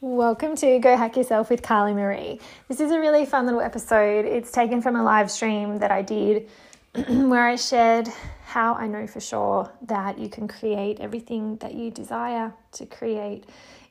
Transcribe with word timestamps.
Welcome 0.00 0.54
to 0.58 0.78
Go 0.78 0.96
Hack 0.96 1.16
Yourself 1.16 1.50
with 1.50 1.60
Carly 1.60 1.92
Marie. 1.92 2.38
This 2.68 2.78
is 2.78 2.92
a 2.92 3.00
really 3.00 3.26
fun 3.26 3.46
little 3.46 3.60
episode. 3.60 4.26
It's 4.26 4.52
taken 4.52 4.80
from 4.80 4.94
a 4.94 5.02
live 5.02 5.28
stream 5.28 5.80
that 5.80 5.90
I 5.90 6.02
did 6.02 6.48
where 7.08 7.48
I 7.48 7.56
shared 7.56 8.06
how 8.44 8.74
I 8.74 8.86
know 8.86 9.08
for 9.08 9.18
sure 9.18 9.68
that 9.88 10.16
you 10.16 10.28
can 10.28 10.46
create 10.46 11.00
everything 11.00 11.56
that 11.56 11.74
you 11.74 11.90
desire 11.90 12.54
to 12.74 12.86
create. 12.86 13.46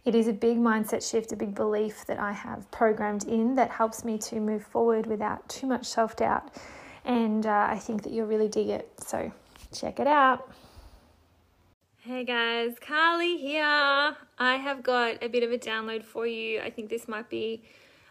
It 0.05 0.15
is 0.15 0.29
a 0.29 0.33
big 0.33 0.57
mindset 0.57 1.05
shift, 1.05 1.33
a 1.33 1.35
big 1.35 1.53
belief 1.53 2.05
that 2.05 2.19
I 2.19 2.31
have 2.31 2.71
programmed 2.71 3.25
in 3.25 3.55
that 3.55 3.69
helps 3.69 4.05
me 4.05 4.17
to 4.19 4.39
move 4.39 4.63
forward 4.63 5.07
without 5.07 5.49
too 5.49 5.67
much 5.67 5.85
self 5.85 6.15
doubt. 6.15 6.55
And 7.03 7.45
uh, 7.45 7.67
I 7.69 7.79
think 7.79 8.03
that 8.03 8.13
you'll 8.13 8.27
really 8.27 8.47
dig 8.47 8.69
it. 8.69 8.89
So 9.05 9.29
check 9.73 9.99
it 9.99 10.07
out. 10.07 10.49
Hey 12.07 12.23
guys, 12.23 12.77
Carly 12.79 13.35
here. 13.35 13.65
I 13.65 14.15
have 14.55 14.81
got 14.81 15.21
a 15.21 15.27
bit 15.27 15.43
of 15.43 15.51
a 15.51 15.57
download 15.57 16.05
for 16.05 16.25
you. 16.25 16.61
I 16.61 16.69
think 16.69 16.89
this 16.89 17.05
might 17.05 17.29
be 17.29 17.63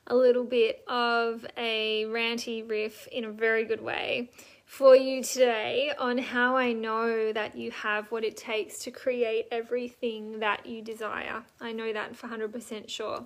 a 0.07 0.15
little 0.15 0.45
bit 0.45 0.85
of 0.87 1.47
a 1.57 2.05
ranty 2.05 2.69
riff 2.69 3.09
in 3.11 3.25
a 3.25 3.31
very 3.33 3.65
good 3.65 3.81
way 3.81 4.29
for 4.67 4.95
you 4.95 5.23
today 5.23 5.93
on 5.99 6.19
how 6.19 6.59
I 6.59 6.75
know 6.75 7.33
that 7.33 7.57
you 7.57 7.71
have 7.71 8.13
what 8.13 8.23
it 8.23 8.37
takes 8.37 8.81
to 8.81 8.91
create 8.91 9.47
everything 9.51 10.41
that 10.41 10.67
you 10.67 10.83
desire. 10.83 11.45
I 11.59 11.73
know 11.73 11.91
that 11.95 12.17
for 12.17 12.29
100% 12.29 12.91
sure. 12.91 13.25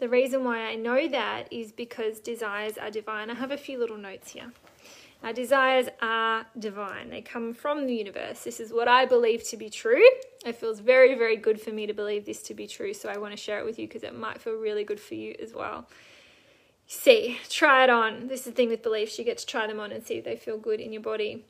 The 0.00 0.10
reason 0.10 0.44
why 0.44 0.66
I 0.66 0.74
know 0.74 1.08
that 1.08 1.50
is 1.50 1.72
because 1.72 2.20
desires 2.20 2.76
are 2.76 2.90
divine. 2.90 3.30
I 3.30 3.34
have 3.36 3.52
a 3.52 3.56
few 3.56 3.78
little 3.78 3.96
notes 3.96 4.32
here. 4.32 4.52
Our 5.24 5.32
desires 5.32 5.88
are 6.02 6.44
divine. 6.58 7.08
They 7.08 7.22
come 7.22 7.54
from 7.54 7.86
the 7.86 7.94
universe. 7.94 8.44
This 8.44 8.60
is 8.60 8.74
what 8.74 8.88
I 8.88 9.06
believe 9.06 9.42
to 9.44 9.56
be 9.56 9.70
true. 9.70 10.04
It 10.44 10.54
feels 10.54 10.80
very, 10.80 11.14
very 11.14 11.36
good 11.36 11.58
for 11.58 11.70
me 11.70 11.86
to 11.86 11.94
believe 11.94 12.26
this 12.26 12.42
to 12.42 12.52
be 12.52 12.66
true. 12.66 12.92
So 12.92 13.08
I 13.08 13.16
want 13.16 13.32
to 13.32 13.36
share 13.38 13.58
it 13.58 13.64
with 13.64 13.78
you 13.78 13.88
because 13.88 14.02
it 14.02 14.14
might 14.14 14.42
feel 14.42 14.52
really 14.52 14.84
good 14.84 15.00
for 15.00 15.14
you 15.14 15.34
as 15.42 15.54
well. 15.54 15.88
See, 16.86 17.38
try 17.48 17.84
it 17.84 17.90
on. 17.90 18.28
This 18.28 18.40
is 18.40 18.46
the 18.46 18.52
thing 18.52 18.68
with 18.68 18.82
beliefs. 18.82 19.18
You 19.18 19.24
get 19.24 19.38
to 19.38 19.46
try 19.46 19.66
them 19.66 19.80
on 19.80 19.92
and 19.92 20.06
see 20.06 20.16
if 20.16 20.24
they 20.24 20.36
feel 20.36 20.58
good 20.58 20.78
in 20.78 20.92
your 20.92 21.00
body. 21.00 21.46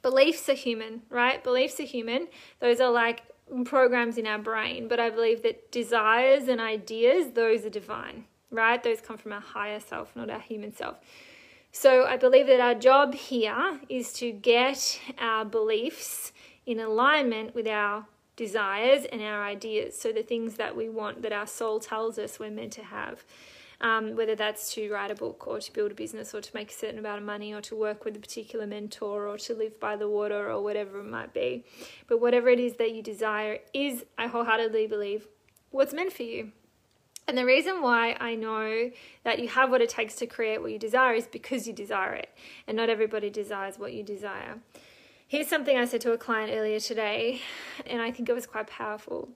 Beliefs 0.00 0.48
are 0.48 0.54
human, 0.54 1.02
right? 1.10 1.44
Beliefs 1.44 1.78
are 1.80 1.84
human. 1.84 2.28
Those 2.60 2.80
are 2.80 2.90
like 2.90 3.20
programs 3.66 4.16
in 4.16 4.26
our 4.26 4.38
brain. 4.38 4.88
But 4.88 4.98
I 4.98 5.10
believe 5.10 5.42
that 5.42 5.70
desires 5.70 6.48
and 6.48 6.58
ideas, 6.58 7.32
those 7.34 7.66
are 7.66 7.70
divine, 7.70 8.24
right? 8.50 8.82
Those 8.82 9.02
come 9.02 9.18
from 9.18 9.34
our 9.34 9.42
higher 9.42 9.78
self, 9.78 10.16
not 10.16 10.30
our 10.30 10.40
human 10.40 10.74
self. 10.74 10.96
So 11.72 12.06
I 12.06 12.16
believe 12.16 12.46
that 12.46 12.60
our 12.60 12.74
job 12.74 13.14
here 13.14 13.80
is 13.88 14.12
to 14.14 14.32
get 14.32 15.00
our 15.18 15.44
beliefs 15.44 16.32
in 16.66 16.80
alignment 16.80 17.54
with 17.54 17.68
our 17.68 18.06
desires 18.36 19.04
and 19.10 19.20
our 19.20 19.44
ideas. 19.44 19.98
So 19.98 20.12
the 20.12 20.22
things 20.22 20.54
that 20.54 20.76
we 20.76 20.88
want, 20.88 21.22
that 21.22 21.32
our 21.32 21.46
soul 21.46 21.80
tells 21.80 22.18
us 22.18 22.38
we're 22.38 22.50
meant 22.50 22.72
to 22.74 22.84
have. 22.84 23.24
Um, 23.80 24.16
whether 24.16 24.34
that's 24.34 24.74
to 24.74 24.90
write 24.92 25.12
a 25.12 25.14
book 25.14 25.46
or 25.46 25.60
to 25.60 25.72
build 25.72 25.92
a 25.92 25.94
business 25.94 26.34
or 26.34 26.40
to 26.40 26.50
make 26.52 26.70
a 26.70 26.74
certain 26.74 26.98
amount 26.98 27.18
of 27.18 27.24
money 27.24 27.54
or 27.54 27.60
to 27.60 27.76
work 27.76 28.04
with 28.04 28.16
a 28.16 28.18
particular 28.18 28.66
mentor 28.66 29.28
or 29.28 29.38
to 29.38 29.54
live 29.54 29.78
by 29.78 29.94
the 29.94 30.08
water 30.08 30.50
or 30.50 30.60
whatever 30.60 30.98
it 30.98 31.04
might 31.04 31.32
be. 31.32 31.64
But 32.08 32.20
whatever 32.20 32.48
it 32.48 32.58
is 32.58 32.74
that 32.74 32.92
you 32.92 33.02
desire 33.02 33.58
is, 33.72 34.04
I 34.16 34.26
wholeheartedly 34.26 34.88
believe, 34.88 35.28
what's 35.70 35.94
meant 35.94 36.12
for 36.12 36.24
you. 36.24 36.50
And 37.28 37.36
the 37.36 37.44
reason 37.44 37.82
why 37.82 38.16
I 38.18 38.34
know 38.36 38.90
that 39.22 39.38
you 39.38 39.48
have 39.48 39.68
what 39.70 39.82
it 39.82 39.90
takes 39.90 40.14
to 40.16 40.26
create 40.26 40.62
what 40.62 40.72
you 40.72 40.78
desire 40.78 41.12
is 41.12 41.26
because 41.26 41.66
you 41.66 41.74
desire 41.74 42.14
it. 42.14 42.30
And 42.66 42.74
not 42.74 42.88
everybody 42.88 43.28
desires 43.28 43.78
what 43.78 43.92
you 43.92 44.02
desire. 44.02 44.60
Here's 45.26 45.46
something 45.46 45.76
I 45.76 45.84
said 45.84 46.00
to 46.00 46.12
a 46.12 46.18
client 46.18 46.50
earlier 46.54 46.80
today, 46.80 47.42
and 47.86 48.00
I 48.00 48.10
think 48.10 48.30
it 48.30 48.32
was 48.32 48.46
quite 48.46 48.66
powerful. 48.66 49.28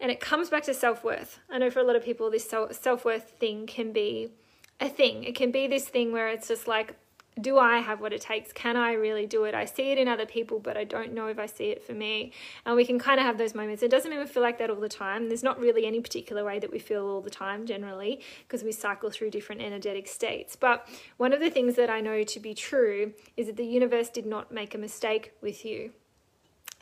And 0.00 0.10
it 0.10 0.18
comes 0.18 0.50
back 0.50 0.64
to 0.64 0.74
self 0.74 1.04
worth. 1.04 1.38
I 1.48 1.58
know 1.58 1.70
for 1.70 1.78
a 1.78 1.84
lot 1.84 1.94
of 1.94 2.04
people, 2.04 2.32
this 2.32 2.48
self 2.48 3.04
worth 3.04 3.30
thing 3.38 3.68
can 3.68 3.92
be 3.92 4.32
a 4.80 4.88
thing. 4.88 5.22
It 5.22 5.36
can 5.36 5.52
be 5.52 5.68
this 5.68 5.88
thing 5.88 6.10
where 6.10 6.28
it's 6.28 6.48
just 6.48 6.66
like, 6.66 6.96
do 7.40 7.58
I 7.58 7.78
have 7.78 8.00
what 8.00 8.12
it 8.12 8.20
takes? 8.20 8.52
Can 8.52 8.76
I 8.76 8.92
really 8.92 9.26
do 9.26 9.44
it? 9.44 9.54
I 9.54 9.64
see 9.64 9.90
it 9.90 9.98
in 9.98 10.06
other 10.06 10.26
people, 10.26 10.60
but 10.60 10.76
I 10.76 10.84
don't 10.84 11.12
know 11.12 11.26
if 11.26 11.38
I 11.38 11.46
see 11.46 11.66
it 11.66 11.84
for 11.84 11.92
me. 11.92 12.32
And 12.64 12.76
we 12.76 12.84
can 12.84 12.98
kind 12.98 13.18
of 13.18 13.26
have 13.26 13.38
those 13.38 13.54
moments. 13.54 13.82
It 13.82 13.90
doesn't 13.90 14.12
even 14.12 14.26
feel 14.26 14.42
like 14.42 14.58
that 14.58 14.70
all 14.70 14.80
the 14.80 14.88
time. 14.88 15.28
There's 15.28 15.42
not 15.42 15.58
really 15.58 15.84
any 15.86 16.00
particular 16.00 16.44
way 16.44 16.58
that 16.60 16.70
we 16.70 16.78
feel 16.78 17.06
all 17.06 17.20
the 17.20 17.30
time, 17.30 17.66
generally, 17.66 18.20
because 18.46 18.62
we 18.62 18.72
cycle 18.72 19.10
through 19.10 19.30
different 19.30 19.62
energetic 19.62 20.06
states. 20.06 20.56
But 20.56 20.88
one 21.16 21.32
of 21.32 21.40
the 21.40 21.50
things 21.50 21.74
that 21.76 21.90
I 21.90 22.00
know 22.00 22.22
to 22.22 22.40
be 22.40 22.54
true 22.54 23.12
is 23.36 23.46
that 23.48 23.56
the 23.56 23.66
universe 23.66 24.08
did 24.08 24.26
not 24.26 24.52
make 24.52 24.74
a 24.74 24.78
mistake 24.78 25.32
with 25.40 25.64
you 25.64 25.92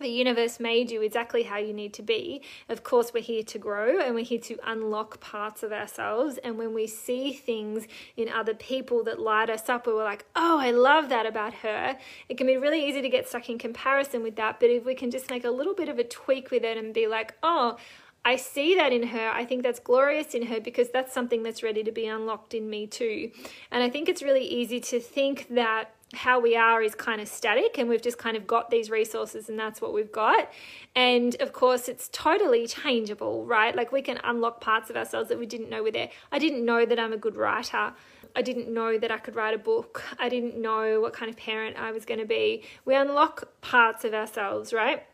the 0.02 0.10
universe 0.10 0.60
made 0.60 0.90
you 0.90 1.00
exactly 1.02 1.44
how 1.44 1.56
you 1.56 1.72
need 1.72 1.94
to 1.94 2.02
be. 2.02 2.42
Of 2.68 2.82
course, 2.84 3.14
we're 3.14 3.22
here 3.22 3.42
to 3.44 3.58
grow 3.58 4.00
and 4.00 4.14
we're 4.14 4.24
here 4.24 4.40
to 4.40 4.58
unlock 4.64 5.20
parts 5.20 5.62
of 5.62 5.72
ourselves. 5.72 6.38
And 6.44 6.58
when 6.58 6.74
we 6.74 6.86
see 6.86 7.32
things 7.32 7.86
in 8.16 8.28
other 8.28 8.54
people 8.54 9.04
that 9.04 9.18
light 9.18 9.48
us 9.48 9.68
up, 9.68 9.86
we're 9.86 10.04
like, 10.04 10.24
oh, 10.36 10.58
I 10.58 10.70
love 10.72 11.08
that 11.08 11.26
about 11.26 11.54
her. 11.54 11.96
It 12.28 12.36
can 12.36 12.46
be 12.46 12.56
really 12.56 12.86
easy 12.86 13.00
to 13.00 13.08
get 13.08 13.28
stuck 13.28 13.48
in 13.48 13.58
comparison 13.58 14.22
with 14.22 14.36
that. 14.36 14.60
But 14.60 14.70
if 14.70 14.84
we 14.84 14.94
can 14.94 15.10
just 15.10 15.30
make 15.30 15.44
a 15.44 15.50
little 15.50 15.74
bit 15.74 15.88
of 15.88 15.98
a 15.98 16.04
tweak 16.04 16.50
with 16.50 16.64
it 16.64 16.76
and 16.76 16.92
be 16.92 17.06
like, 17.06 17.34
oh, 17.42 17.78
I 18.24 18.36
see 18.36 18.76
that 18.76 18.92
in 18.92 19.08
her. 19.08 19.30
I 19.30 19.44
think 19.44 19.62
that's 19.62 19.80
glorious 19.80 20.34
in 20.34 20.46
her 20.46 20.60
because 20.60 20.90
that's 20.90 21.12
something 21.12 21.42
that's 21.42 21.62
ready 21.62 21.82
to 21.82 21.90
be 21.90 22.06
unlocked 22.06 22.54
in 22.54 22.70
me 22.70 22.86
too. 22.86 23.32
And 23.70 23.82
I 23.82 23.90
think 23.90 24.08
it's 24.08 24.22
really 24.22 24.44
easy 24.44 24.78
to 24.80 25.00
think 25.00 25.48
that 25.50 25.92
how 26.14 26.40
we 26.40 26.56
are 26.56 26.82
is 26.82 26.94
kind 26.94 27.20
of 27.20 27.28
static 27.28 27.78
and 27.78 27.88
we've 27.88 28.02
just 28.02 28.18
kind 28.18 28.36
of 28.36 28.46
got 28.46 28.70
these 28.70 28.90
resources 28.90 29.48
and 29.48 29.58
that's 29.58 29.80
what 29.80 29.92
we've 29.92 30.12
got. 30.12 30.50
And 30.94 31.34
of 31.40 31.52
course, 31.52 31.88
it's 31.88 32.08
totally 32.12 32.66
changeable, 32.66 33.46
right? 33.46 33.74
Like 33.74 33.92
we 33.92 34.02
can 34.02 34.18
unlock 34.24 34.60
parts 34.60 34.90
of 34.90 34.96
ourselves 34.96 35.28
that 35.30 35.38
we 35.38 35.46
didn't 35.46 35.70
know 35.70 35.82
were 35.82 35.90
there. 35.90 36.10
I 36.30 36.38
didn't 36.38 36.64
know 36.64 36.84
that 36.84 36.98
I'm 36.98 37.12
a 37.12 37.16
good 37.16 37.36
writer. 37.36 37.94
I 38.34 38.42
didn't 38.42 38.72
know 38.72 38.98
that 38.98 39.10
I 39.10 39.18
could 39.18 39.36
write 39.36 39.54
a 39.54 39.58
book. 39.58 40.02
I 40.18 40.28
didn't 40.28 40.60
know 40.60 41.00
what 41.00 41.12
kind 41.12 41.30
of 41.30 41.36
parent 41.36 41.76
I 41.76 41.92
was 41.92 42.04
going 42.04 42.20
to 42.20 42.26
be. 42.26 42.64
We 42.84 42.94
unlock 42.94 43.48
parts 43.60 44.04
of 44.04 44.14
ourselves, 44.14 44.72
right? 44.72 45.04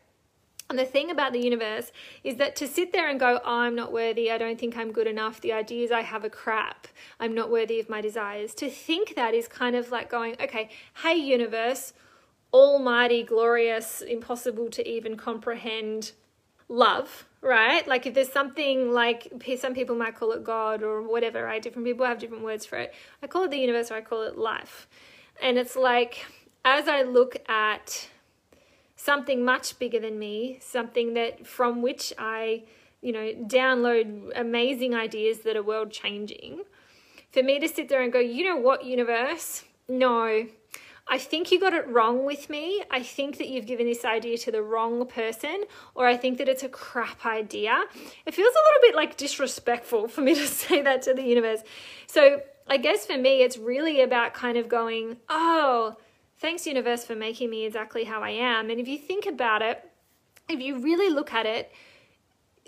And 0.69 0.77
the 0.77 0.85
thing 0.85 1.09
about 1.09 1.33
the 1.33 1.39
universe 1.39 1.91
is 2.23 2.35
that 2.35 2.55
to 2.57 2.67
sit 2.67 2.91
there 2.93 3.09
and 3.09 3.19
go, 3.19 3.39
I'm 3.43 3.73
not 3.73 3.91
worthy, 3.91 4.31
I 4.31 4.37
don't 4.37 4.59
think 4.59 4.77
I'm 4.77 4.91
good 4.91 5.07
enough, 5.07 5.41
the 5.41 5.51
ideas 5.51 5.91
I 5.91 6.01
have 6.01 6.23
are 6.23 6.29
crap, 6.29 6.87
I'm 7.19 7.33
not 7.33 7.49
worthy 7.49 7.79
of 7.79 7.89
my 7.89 8.01
desires, 8.01 8.53
to 8.55 8.69
think 8.69 9.15
that 9.15 9.33
is 9.33 9.47
kind 9.47 9.75
of 9.75 9.89
like 9.89 10.11
going, 10.11 10.35
okay, 10.39 10.69
hey, 11.01 11.15
universe, 11.15 11.93
almighty, 12.53 13.23
glorious, 13.23 14.01
impossible 14.01 14.69
to 14.69 14.87
even 14.87 15.17
comprehend 15.17 16.11
love, 16.67 17.25
right? 17.41 17.87
Like 17.87 18.05
if 18.05 18.13
there's 18.13 18.31
something 18.31 18.91
like 18.91 19.33
some 19.57 19.73
people 19.73 19.95
might 19.95 20.15
call 20.15 20.33
it 20.33 20.43
God 20.43 20.83
or 20.83 21.01
whatever, 21.01 21.43
right? 21.43 21.63
Different 21.63 21.87
people 21.87 22.05
have 22.05 22.19
different 22.19 22.43
words 22.43 22.67
for 22.67 22.77
it. 22.77 22.93
I 23.23 23.27
call 23.27 23.43
it 23.43 23.49
the 23.49 23.57
universe 23.57 23.89
or 23.89 23.95
I 23.95 24.01
call 24.01 24.21
it 24.21 24.37
life. 24.37 24.87
And 25.41 25.57
it's 25.57 25.75
like, 25.75 26.27
as 26.63 26.87
I 26.87 27.01
look 27.01 27.37
at 27.49 28.07
something 28.99 29.45
much 29.45 29.79
bigger 29.79 29.99
than 29.99 30.19
me, 30.19 30.59
something 30.61 31.13
that 31.13 31.47
from 31.47 31.81
which 31.81 32.11
I, 32.17 32.63
you 33.01 33.13
know, 33.13 33.33
download 33.47 34.31
amazing 34.35 34.93
ideas 34.93 35.39
that 35.39 35.55
are 35.55 35.63
world 35.63 35.89
changing. 35.89 36.63
For 37.31 37.41
me 37.41 37.59
to 37.59 37.67
sit 37.69 37.87
there 37.87 38.01
and 38.01 38.11
go, 38.11 38.19
you 38.19 38.43
know 38.43 38.57
what, 38.57 38.83
universe? 38.83 39.63
No, 39.87 40.47
I 41.07 41.17
think 41.17 41.49
you 41.49 41.61
got 41.61 41.73
it 41.73 41.87
wrong 41.87 42.25
with 42.25 42.49
me. 42.49 42.83
I 42.91 43.01
think 43.01 43.37
that 43.37 43.47
you've 43.47 43.65
given 43.65 43.85
this 43.85 44.03
idea 44.03 44.37
to 44.39 44.51
the 44.51 44.61
wrong 44.61 45.07
person, 45.07 45.63
or 45.95 46.05
I 46.05 46.17
think 46.17 46.37
that 46.37 46.49
it's 46.49 46.63
a 46.63 46.69
crap 46.69 47.25
idea. 47.25 47.85
It 48.25 48.33
feels 48.33 48.53
a 48.53 48.63
little 48.67 48.81
bit 48.81 48.95
like 48.95 49.15
disrespectful 49.15 50.09
for 50.09 50.19
me 50.19 50.35
to 50.41 50.45
say 50.45 50.81
that 50.81 51.03
to 51.03 51.13
the 51.13 51.23
universe. 51.23 51.61
So 52.05 52.41
I 52.67 52.75
guess 52.77 53.05
for 53.05 53.17
me, 53.17 53.43
it's 53.43 53.57
really 53.57 54.01
about 54.01 54.33
kind 54.33 54.57
of 54.57 54.67
going, 54.67 55.17
oh, 55.29 55.95
Thanks, 56.39 56.65
universe, 56.65 57.03
for 57.03 57.15
making 57.15 57.49
me 57.49 57.65
exactly 57.65 58.05
how 58.05 58.23
I 58.23 58.29
am. 58.29 58.69
And 58.69 58.79
if 58.79 58.87
you 58.87 58.97
think 58.97 59.25
about 59.25 59.61
it, 59.61 59.83
if 60.47 60.61
you 60.61 60.79
really 60.79 61.13
look 61.13 61.33
at 61.33 61.45
it, 61.45 61.71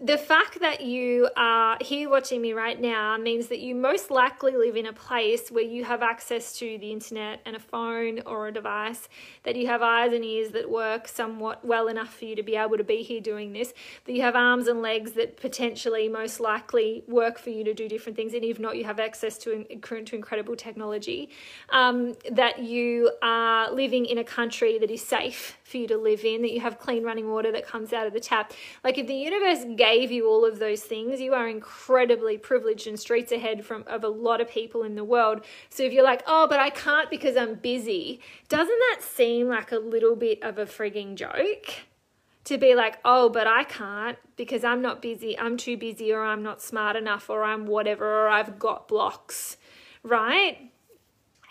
the 0.04 0.18
fact 0.18 0.60
that 0.62 0.82
you 0.82 1.30
are 1.38 1.78
here 1.80 2.10
watching 2.10 2.42
me 2.42 2.54
right 2.54 2.82
now 2.82 3.16
means 3.18 3.48
that 3.48 3.60
you 3.60 3.76
most 3.76 4.10
likely 4.10 4.54
live 4.54 4.76
in 4.76 4.88
a 4.88 4.94
place 4.94 5.52
where 5.52 5.64
you 5.64 5.84
have 5.84 6.02
access 6.02 6.58
to 6.58 6.80
the 6.80 6.92
internet 6.92 7.40
and 7.46 7.56
a 7.56 7.60
phone 7.60 8.20
or 8.26 8.48
a 8.48 8.52
device, 8.52 9.08
that 9.44 9.56
you 9.56 9.68
have 9.68 9.84
eyes 9.84 10.12
and 10.12 10.26
ears 10.26 10.54
that 10.54 10.68
work 10.68 11.08
somewhat 11.08 11.64
well 11.64 11.88
enough 11.88 12.18
for 12.18 12.26
you 12.26 12.36
to 12.36 12.42
be 12.42 12.56
able 12.56 12.78
to 12.78 12.84
be 12.84 13.04
here 13.04 13.22
doing 13.22 13.54
this, 13.54 13.76
that 14.06 14.14
you 14.14 14.24
have 14.24 14.36
arms 14.36 14.68
and 14.68 14.82
legs 14.82 15.12
that 15.12 15.38
potentially 15.38 16.10
most 16.10 16.40
likely 16.40 17.04
work 17.08 17.38
for 17.38 17.52
you 17.52 17.64
to 17.64 17.74
do 17.74 17.88
different 17.88 18.16
things, 18.16 18.34
and 18.34 18.44
if 18.44 18.60
not, 18.60 18.76
you 18.76 18.86
have 18.86 19.00
access 19.00 19.38
to, 19.38 19.64
to 19.84 20.16
incredible 20.16 20.56
technology, 20.56 21.30
um, 21.70 22.16
that 22.32 22.58
you 22.58 23.12
are 23.22 23.72
living 23.72 24.08
in 24.08 24.18
a 24.18 24.24
country 24.24 24.80
that 24.80 24.90
is 24.90 25.06
safe 25.06 25.60
for 25.64 25.78
you 25.78 25.88
to 25.88 25.98
live 25.98 26.26
in, 26.26 26.42
that 26.42 26.52
you 26.52 26.60
have 26.60 26.80
clean 26.80 27.04
running 27.04 27.30
water 27.30 27.52
that 27.52 27.68
comes 27.68 27.94
out 27.94 28.08
of 28.08 28.14
the 28.14 28.20
tap. 28.20 28.52
Like 28.84 28.98
if 28.98 29.06
the 29.06 29.14
universe 29.14 29.64
gave 29.78 29.91
you 30.00 30.28
all 30.28 30.46
of 30.46 30.60
those 30.60 30.82
things, 30.82 31.20
you 31.20 31.34
are 31.34 31.48
incredibly 31.48 32.38
privileged 32.38 32.88
and 32.88 33.00
streets 33.00 33.32
ahead 33.32 33.66
from 33.66 33.84
of 33.88 34.04
a 34.04 34.08
lot 34.08 34.40
of 34.40 34.50
people 34.50 34.84
in 34.84 34.96
the 34.96 35.04
world. 35.04 35.42
So 35.70 35.84
if 35.84 35.92
you're 35.92 36.04
like, 36.04 36.24
oh, 36.28 36.48
but 36.48 36.60
I 36.60 36.70
can't 36.70 37.10
because 37.10 37.36
I'm 37.36 37.56
busy, 37.56 38.22
doesn't 38.48 38.80
that 38.90 39.02
seem 39.02 39.48
like 39.48 39.72
a 39.72 39.80
little 39.80 40.16
bit 40.16 40.42
of 40.44 40.58
a 40.58 40.66
frigging 40.66 41.16
joke? 41.16 41.84
to 42.44 42.58
be 42.58 42.76
like, 42.76 42.98
oh, 43.06 43.30
but 43.30 43.48
I 43.48 43.64
can't 43.64 44.18
because 44.36 44.64
I'm 44.64 44.82
not 44.82 45.02
busy, 45.02 45.38
I'm 45.38 45.58
too 45.58 45.78
busy, 45.78 46.12
or 46.12 46.24
I'm 46.24 46.42
not 46.42 46.62
smart 46.62 46.96
enough, 46.96 47.30
or 47.30 47.44
I'm 47.44 47.66
whatever, 47.66 48.26
or 48.26 48.30
I've 48.30 48.58
got 48.58 48.88
blocks, 48.88 49.58
right? 50.04 50.58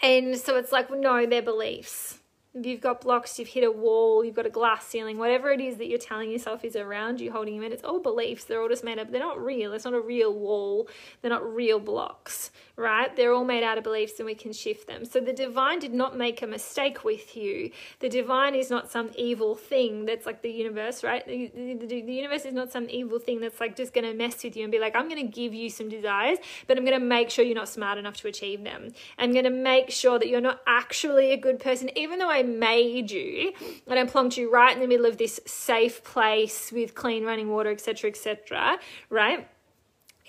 And 0.03 0.37
so 0.37 0.57
it's 0.57 0.73
like, 0.73 0.91
no, 0.91 1.27
they're 1.27 1.43
beliefs. 1.43 2.20
If 2.53 2.67
you've 2.67 2.81
got 2.81 3.03
blocks, 3.03 3.39
you've 3.39 3.47
hit 3.47 3.63
a 3.63 3.71
wall, 3.71 4.25
you've 4.25 4.35
got 4.35 4.45
a 4.45 4.51
glass 4.51 4.85
ceiling, 4.85 5.19
whatever 5.19 5.53
it 5.53 5.61
is 5.61 5.77
that 5.77 5.87
you're 5.87 6.01
telling 6.01 6.33
yourself 6.33 6.65
is 6.65 6.75
around 6.75 7.21
you, 7.21 7.31
holding 7.31 7.55
you 7.55 7.63
in, 7.63 7.73
it's 7.73 7.85
all 7.85 8.01
beliefs. 8.01 8.43
They're 8.43 8.61
all 8.61 8.69
just 8.69 8.83
made 8.83 8.99
up. 8.99 9.13
They're 9.13 9.21
not 9.21 9.41
real. 9.41 9.73
It's 9.73 9.85
not 9.85 9.95
a 9.95 10.01
real 10.01 10.35
wall. 10.35 10.89
They're 11.23 11.31
not 11.31 11.49
real 11.49 11.79
blocks, 11.79 12.51
right? 12.75 13.15
They're 13.15 13.33
all 13.33 13.45
made 13.45 13.63
out 13.63 13.79
of 13.79 13.85
beliefs 13.85 14.15
and 14.19 14.27
we 14.27 14.35
can 14.35 14.53
shift 14.53 14.89
them. 14.89 15.05
So 15.05 15.21
the 15.21 15.33
divine 15.33 15.79
did 15.79 15.95
not 15.95 16.19
make 16.19 16.43
a 16.43 16.47
mistake 16.49 17.05
with 17.05 17.37
you. 17.37 17.71
The 18.01 18.09
divine 18.09 18.57
is 18.57 18.69
not 18.69 18.91
some 18.91 19.11
evil 19.17 19.55
thing 19.55 20.05
that's 20.05 20.27
like 20.27 20.43
the 20.43 20.51
universe, 20.51 21.05
right? 21.05 21.25
The, 21.25 21.53
the, 21.55 22.03
the 22.03 22.13
universe 22.13 22.45
is 22.45 22.53
not 22.53 22.73
some 22.73 22.91
evil 22.91 23.21
thing 23.21 23.39
that's 23.41 23.61
like 23.61 23.77
just 23.77 23.95
going 23.95 24.07
to 24.07 24.15
mess 24.15 24.43
with 24.43 24.57
you 24.57 24.65
and 24.65 24.73
be 24.73 24.81
like, 24.81 24.97
I'm 24.97 25.09
going 25.09 25.25
to 25.25 25.33
give 25.33 25.55
you 25.55 25.71
some 25.71 25.89
desires, 25.89 26.39
but 26.67 26.77
I'm 26.77 26.85
going 26.85 26.99
to 26.99 27.07
make 27.07 27.31
sure 27.31 27.45
you're 27.45 27.55
not 27.55 27.69
smart 27.69 27.97
enough 27.97 28.17
to 28.17 28.27
achieve 28.27 28.65
them. 28.65 28.89
I'm 29.19 29.31
going 29.31 29.45
to 29.45 29.51
make 29.51 29.91
sure 29.91 30.19
that 30.19 30.27
you're 30.27 30.41
not 30.41 30.63
actually 30.67 31.31
a 31.31 31.37
good 31.37 31.61
person, 31.61 31.97
even 31.97 32.19
though 32.19 32.29
I 32.29 32.40
I 32.41 32.43
made 32.43 33.11
you 33.11 33.53
and 33.87 33.99
I 33.99 34.05
plonked 34.05 34.37
you 34.37 34.51
right 34.51 34.75
in 34.75 34.81
the 34.81 34.89
middle 34.89 35.07
of 35.07 35.19
this 35.19 35.41
safe 35.47 36.03
place 36.03 36.73
with 36.73 36.95
clean 36.95 37.25
running 37.25 37.49
water, 37.49 37.71
etc., 37.71 38.11
etc., 38.11 38.79
right? 39.11 39.47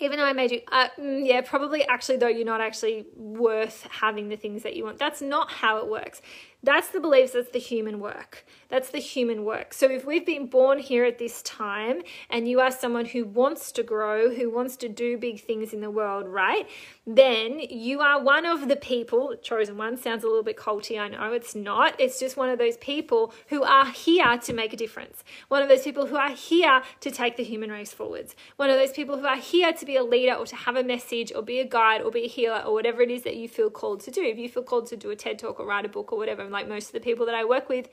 even 0.01 0.17
though 0.17 0.25
I 0.25 0.33
made 0.33 0.51
you, 0.51 0.61
uh, 0.71 0.87
mm, 0.99 1.25
yeah, 1.25 1.41
probably 1.41 1.85
actually, 1.85 2.17
though, 2.17 2.27
you're 2.27 2.45
not 2.45 2.59
actually 2.59 3.05
worth 3.15 3.87
having 3.91 4.29
the 4.29 4.35
things 4.35 4.63
that 4.63 4.75
you 4.75 4.83
want. 4.83 4.97
That's 4.97 5.21
not 5.21 5.51
how 5.51 5.77
it 5.77 5.87
works. 5.87 6.21
That's 6.63 6.89
the 6.89 6.99
beliefs, 6.99 7.33
that's 7.33 7.51
the 7.51 7.59
human 7.59 7.99
work. 7.99 8.45
That's 8.71 8.89
the 8.89 8.99
human 8.99 9.43
work. 9.43 9.73
So 9.73 9.91
if 9.91 10.05
we've 10.05 10.25
been 10.25 10.47
born 10.47 10.79
here 10.79 11.03
at 11.03 11.19
this 11.19 11.41
time 11.41 12.03
and 12.29 12.47
you 12.47 12.61
are 12.61 12.71
someone 12.71 13.03
who 13.03 13.25
wants 13.25 13.69
to 13.73 13.83
grow, 13.83 14.33
who 14.33 14.49
wants 14.49 14.77
to 14.77 14.87
do 14.87 15.17
big 15.17 15.41
things 15.41 15.73
in 15.73 15.81
the 15.81 15.91
world, 15.91 16.25
right? 16.25 16.65
Then 17.05 17.59
you 17.59 17.99
are 17.99 18.23
one 18.23 18.45
of 18.45 18.69
the 18.69 18.77
people, 18.77 19.35
chosen 19.41 19.77
one 19.77 19.97
sounds 19.97 20.23
a 20.23 20.27
little 20.27 20.41
bit 20.43 20.55
culty, 20.55 20.97
I 20.97 21.09
know 21.09 21.33
it's 21.33 21.53
not. 21.53 21.99
It's 21.99 22.17
just 22.17 22.37
one 22.37 22.49
of 22.49 22.59
those 22.59 22.77
people 22.77 23.33
who 23.47 23.61
are 23.63 23.87
here 23.87 24.37
to 24.37 24.53
make 24.53 24.71
a 24.71 24.77
difference. 24.77 25.21
One 25.49 25.61
of 25.61 25.67
those 25.67 25.81
people 25.81 26.05
who 26.05 26.15
are 26.15 26.31
here 26.31 26.81
to 27.01 27.11
take 27.11 27.35
the 27.35 27.43
human 27.43 27.71
race 27.71 27.91
forwards. 27.91 28.37
One 28.55 28.69
of 28.69 28.77
those 28.77 28.93
people 28.93 29.17
who 29.17 29.25
are 29.25 29.35
here 29.35 29.73
to 29.73 29.85
be 29.85 29.97
a 29.97 30.03
leader 30.03 30.35
or 30.35 30.45
to 30.45 30.55
have 30.55 30.77
a 30.77 30.83
message 30.83 31.33
or 31.35 31.41
be 31.41 31.59
a 31.59 31.65
guide 31.65 32.01
or 32.01 32.09
be 32.09 32.23
a 32.23 32.29
healer 32.29 32.63
or 32.65 32.71
whatever 32.71 33.01
it 33.01 33.11
is 33.11 33.23
that 33.23 33.35
you 33.35 33.49
feel 33.49 33.69
called 33.69 33.99
to 34.01 34.11
do. 34.11 34.23
If 34.23 34.37
you 34.37 34.47
feel 34.47 34.63
called 34.63 34.87
to 34.87 34.95
do 34.95 35.09
a 35.09 35.15
TED 35.17 35.39
talk 35.39 35.59
or 35.59 35.65
write 35.65 35.85
a 35.85 35.89
book 35.89 36.13
or 36.13 36.17
whatever, 36.17 36.45
like 36.45 36.69
most 36.69 36.87
of 36.87 36.93
the 36.93 37.01
people 37.01 37.25
that 37.25 37.35
I 37.35 37.43
work 37.43 37.67
with, 37.67 37.89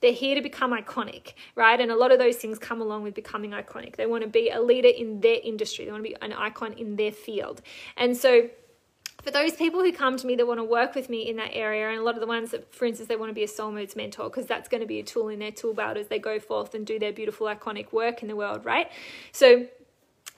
they're 0.00 0.19
here 0.20 0.34
to 0.34 0.42
become 0.42 0.72
iconic, 0.72 1.32
right? 1.56 1.80
And 1.80 1.90
a 1.90 1.96
lot 1.96 2.12
of 2.12 2.18
those 2.18 2.36
things 2.36 2.58
come 2.58 2.80
along 2.80 3.02
with 3.02 3.14
becoming 3.14 3.50
iconic. 3.50 3.96
They 3.96 4.06
want 4.06 4.22
to 4.22 4.28
be 4.28 4.50
a 4.50 4.60
leader 4.60 4.88
in 4.88 5.20
their 5.20 5.38
industry, 5.42 5.84
they 5.86 5.90
want 5.90 6.04
to 6.04 6.10
be 6.10 6.16
an 6.20 6.32
icon 6.32 6.74
in 6.74 6.96
their 6.96 7.12
field. 7.12 7.62
And 7.96 8.16
so, 8.16 8.50
for 9.22 9.30
those 9.30 9.52
people 9.52 9.80
who 9.82 9.92
come 9.92 10.16
to 10.16 10.26
me 10.26 10.34
that 10.36 10.46
want 10.46 10.60
to 10.60 10.64
work 10.64 10.94
with 10.94 11.10
me 11.10 11.28
in 11.28 11.36
that 11.36 11.50
area, 11.52 11.90
and 11.90 11.98
a 11.98 12.02
lot 12.02 12.14
of 12.14 12.22
the 12.22 12.26
ones 12.26 12.52
that, 12.52 12.74
for 12.74 12.86
instance, 12.86 13.08
they 13.08 13.16
want 13.16 13.28
to 13.28 13.34
be 13.34 13.42
a 13.42 13.48
Soul 13.48 13.70
Modes 13.70 13.94
Mentor, 13.94 14.30
because 14.30 14.46
that's 14.46 14.68
going 14.68 14.80
to 14.80 14.86
be 14.86 14.98
a 14.98 15.02
tool 15.02 15.28
in 15.28 15.40
their 15.40 15.50
tool 15.50 15.74
belt 15.74 15.98
as 15.98 16.08
they 16.08 16.18
go 16.18 16.38
forth 16.38 16.74
and 16.74 16.86
do 16.86 16.98
their 16.98 17.12
beautiful, 17.12 17.46
iconic 17.46 17.92
work 17.92 18.22
in 18.22 18.28
the 18.28 18.36
world, 18.36 18.64
right? 18.64 18.90
So 19.32 19.66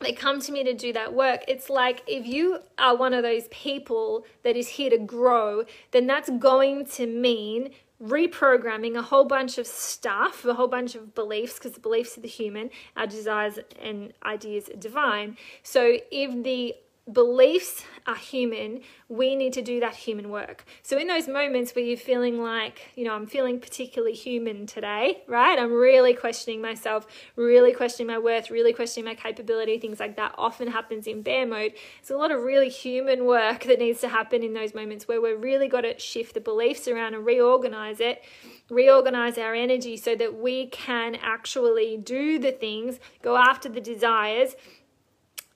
they 0.00 0.12
come 0.12 0.40
to 0.40 0.52
me 0.52 0.64
to 0.64 0.75
do 0.75 0.93
that 0.93 1.14
work. 1.14 1.44
It's 1.46 1.70
like 1.70 2.02
if 2.06 2.26
you 2.26 2.58
are 2.78 2.96
one 2.96 3.14
of 3.14 3.23
those 3.23 3.46
people 3.49 4.26
that 4.43 4.56
is 4.56 4.69
here 4.69 4.90
to 4.90 4.99
grow, 4.99 5.64
then 5.93 6.06
that's 6.06 6.31
going 6.31 6.87
to 6.87 7.06
mean 7.06 7.70
reprogramming 8.02 8.96
a 8.96 9.02
whole 9.02 9.25
bunch 9.25 9.58
of 9.58 9.66
stuff, 9.66 10.44
a 10.44 10.54
whole 10.54 10.69
bunch 10.69 10.94
of 10.94 11.14
beliefs, 11.14 11.54
because 11.54 11.72
the 11.72 11.81
beliefs 11.81 12.19
are 12.19 12.20
the 12.20 12.28
human, 12.28 12.70
our 12.96 13.06
desires 13.06 13.58
and 13.81 14.12
ideas 14.25 14.69
are 14.69 14.76
divine. 14.76 15.37
So 15.62 15.99
if 16.10 16.43
the 16.43 16.75
beliefs 17.12 17.85
are 18.06 18.17
human, 18.17 18.81
we 19.09 19.37
need 19.37 19.53
to 19.53 19.62
do 19.62 19.81
that 19.81 19.94
human 19.94 20.31
work. 20.31 20.64
So, 20.82 20.99
in 20.99 21.06
those 21.06 21.29
moments 21.29 21.75
where 21.75 21.85
you're 21.85 21.97
feeling 21.97 22.43
like, 22.43 22.91
you 22.97 23.05
know, 23.05 23.14
I'm 23.14 23.26
feeling 23.26 23.61
particularly 23.61 24.14
human 24.14 24.67
today, 24.67 25.23
right? 25.26 25.59
I'm 25.59 25.73
really 25.73 26.14
questioning 26.14 26.61
myself, 26.61 27.06
really 27.37 27.73
questioning 27.73 28.09
my 28.09 28.19
worth, 28.19 28.50
really 28.50 28.73
questioning 28.73 29.05
my 29.05 29.14
capability, 29.14 29.79
things 29.79 30.00
like 30.00 30.17
that 30.17 30.35
often 30.37 30.69
happens 30.69 31.06
in 31.06 31.23
bear 31.23 31.47
mode. 31.47 31.75
It's 32.00 32.11
a 32.11 32.17
lot 32.17 32.31
of 32.31 32.43
really 32.43 32.69
human 32.69 33.25
work 33.25 33.64
that 33.64 33.79
needs 33.79 34.00
to 34.00 34.09
happen 34.09 34.43
in 34.43 34.55
those 34.55 34.75
moments 34.75 35.06
where 35.06 35.20
we're 35.20 35.37
really 35.37 35.69
got 35.69 35.82
to 35.82 35.99
shift 35.99 36.35
the 36.35 36.41
beliefs 36.41 36.88
around 36.88 37.14
and 37.14 37.25
reorganize 37.25 38.00
it 38.00 38.23
reorganize 38.70 39.37
our 39.37 39.55
energy 39.55 39.97
so 39.97 40.17
that 40.17 40.38
we 40.38 40.67
can 40.69 41.14
actually 41.17 41.97
do 41.97 42.38
the 42.38 42.53
things, 42.53 42.99
go 43.20 43.37
after 43.37 43.69
the 43.69 43.81
desires, 43.81 44.56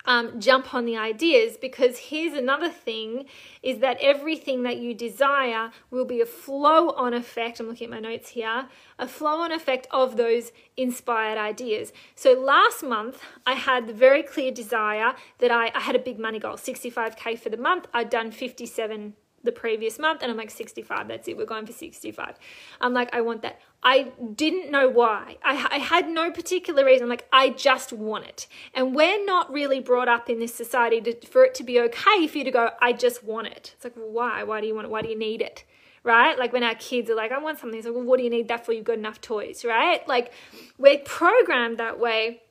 um, 0.07 0.41
jump 0.41 0.73
on 0.75 0.85
the 0.85 0.97
ideas 0.97 1.57
because 1.57 1.99
here's 1.99 2.35
another 2.35 2.69
thing 2.69 3.27
is 3.63 3.81
that 3.81 3.99
everything 4.01 4.63
that 4.63 4.79
you 4.79 4.95
desire 4.95 5.71
will 5.91 6.05
be 6.05 6.21
a 6.21 6.27
flow 6.27 6.91
on 6.91 7.13
effect. 7.13 7.61
I'm 7.61 7.69
looking 7.69 7.87
at 7.87 7.91
my 7.91 8.01
notes 8.01 8.31
here 8.31 8.67
a 8.99 9.07
flow 9.07 9.41
on 9.41 9.53
effect 9.53 9.87
of 9.91 10.17
those 10.17 10.53
inspired 10.77 11.39
ideas. 11.39 11.93
So 12.15 12.33
last 12.33 12.83
month, 12.83 13.21
I 13.45 13.53
had 13.55 13.87
the 13.87 13.93
very 13.93 14.23
clear 14.23 14.51
desire 14.51 15.15
that 15.39 15.51
I, 15.51 15.71
I 15.75 15.81
had 15.81 15.95
a 15.95 15.99
big 15.99 16.19
money 16.19 16.39
goal 16.39 16.55
65K 16.55 17.39
for 17.39 17.51
the 17.51 17.57
month. 17.59 17.87
I'd 17.93 18.09
done 18.09 18.31
57 18.31 19.15
the 19.47 19.53
previous 19.53 19.99
month 19.99 20.23
and 20.23 20.31
I'm 20.31 20.37
like 20.37 20.51
65 20.51 21.09
that's 21.09 21.27
it 21.29 21.37
we're 21.37 21.47
going 21.47 21.65
for 21.65 21.73
65 21.73 22.37
I'm 22.81 22.93
like 22.93 23.15
I 23.15 23.21
want 23.21 23.43
that. 23.43 23.61
I 23.83 24.13
didn't 24.35 24.71
know 24.71 24.89
why. 24.89 25.37
I, 25.45 25.69
I 25.71 25.79
had 25.79 26.09
no 26.09 26.31
particular 26.31 26.85
reason. 26.85 27.05
I'm 27.05 27.11
like 27.11 27.29
I 27.33 27.51
just 27.51 27.93
want 27.93 28.25
it. 28.25 28.47
And 28.75 28.95
we're 28.95 29.25
not 29.25 29.53
really 29.53 29.81
brought 29.81 30.09
up 30.09 30.29
in 30.29 30.39
this 30.39 30.55
society 30.55 31.01
to, 31.01 31.27
for 31.27 31.45
it 31.45 31.55
to 31.57 31.65
be 31.65 31.81
okay 31.81 32.27
for 32.27 32.39
you 32.39 32.45
to 32.45 32.51
go 32.51 32.71
I 32.81 32.93
just 32.93 33.25
want 33.25 33.47
it. 33.49 33.73
It's 33.75 33.85
like 33.85 33.97
well, 33.97 34.11
why? 34.11 34.43
Why 34.43 34.61
do 34.61 34.67
you 34.67 34.75
want 34.75 34.87
it? 34.87 34.91
Why 34.91 35.03
do 35.03 35.09
you 35.09 35.19
need 35.19 35.41
it? 35.41 35.65
Right? 36.03 36.39
Like 36.39 36.53
when 36.53 36.63
our 36.63 36.77
kids 36.77 37.11
are 37.11 37.17
like, 37.17 37.33
I 37.33 37.39
want 37.39 37.59
something. 37.59 37.77
It's 37.77 37.87
like, 37.87 37.97
well, 37.97 38.05
what 38.05 38.19
do 38.19 38.25
you 38.25 38.31
need 38.31 38.49
that 38.49 38.65
for? 38.65 38.73
You've 38.73 38.85
got 38.85 38.99
enough 38.99 39.21
toys, 39.21 39.65
right? 39.65 40.07
Like 40.07 40.33
we're 40.79 40.99
programmed 40.99 41.79
that 41.79 41.99
way 41.99 42.43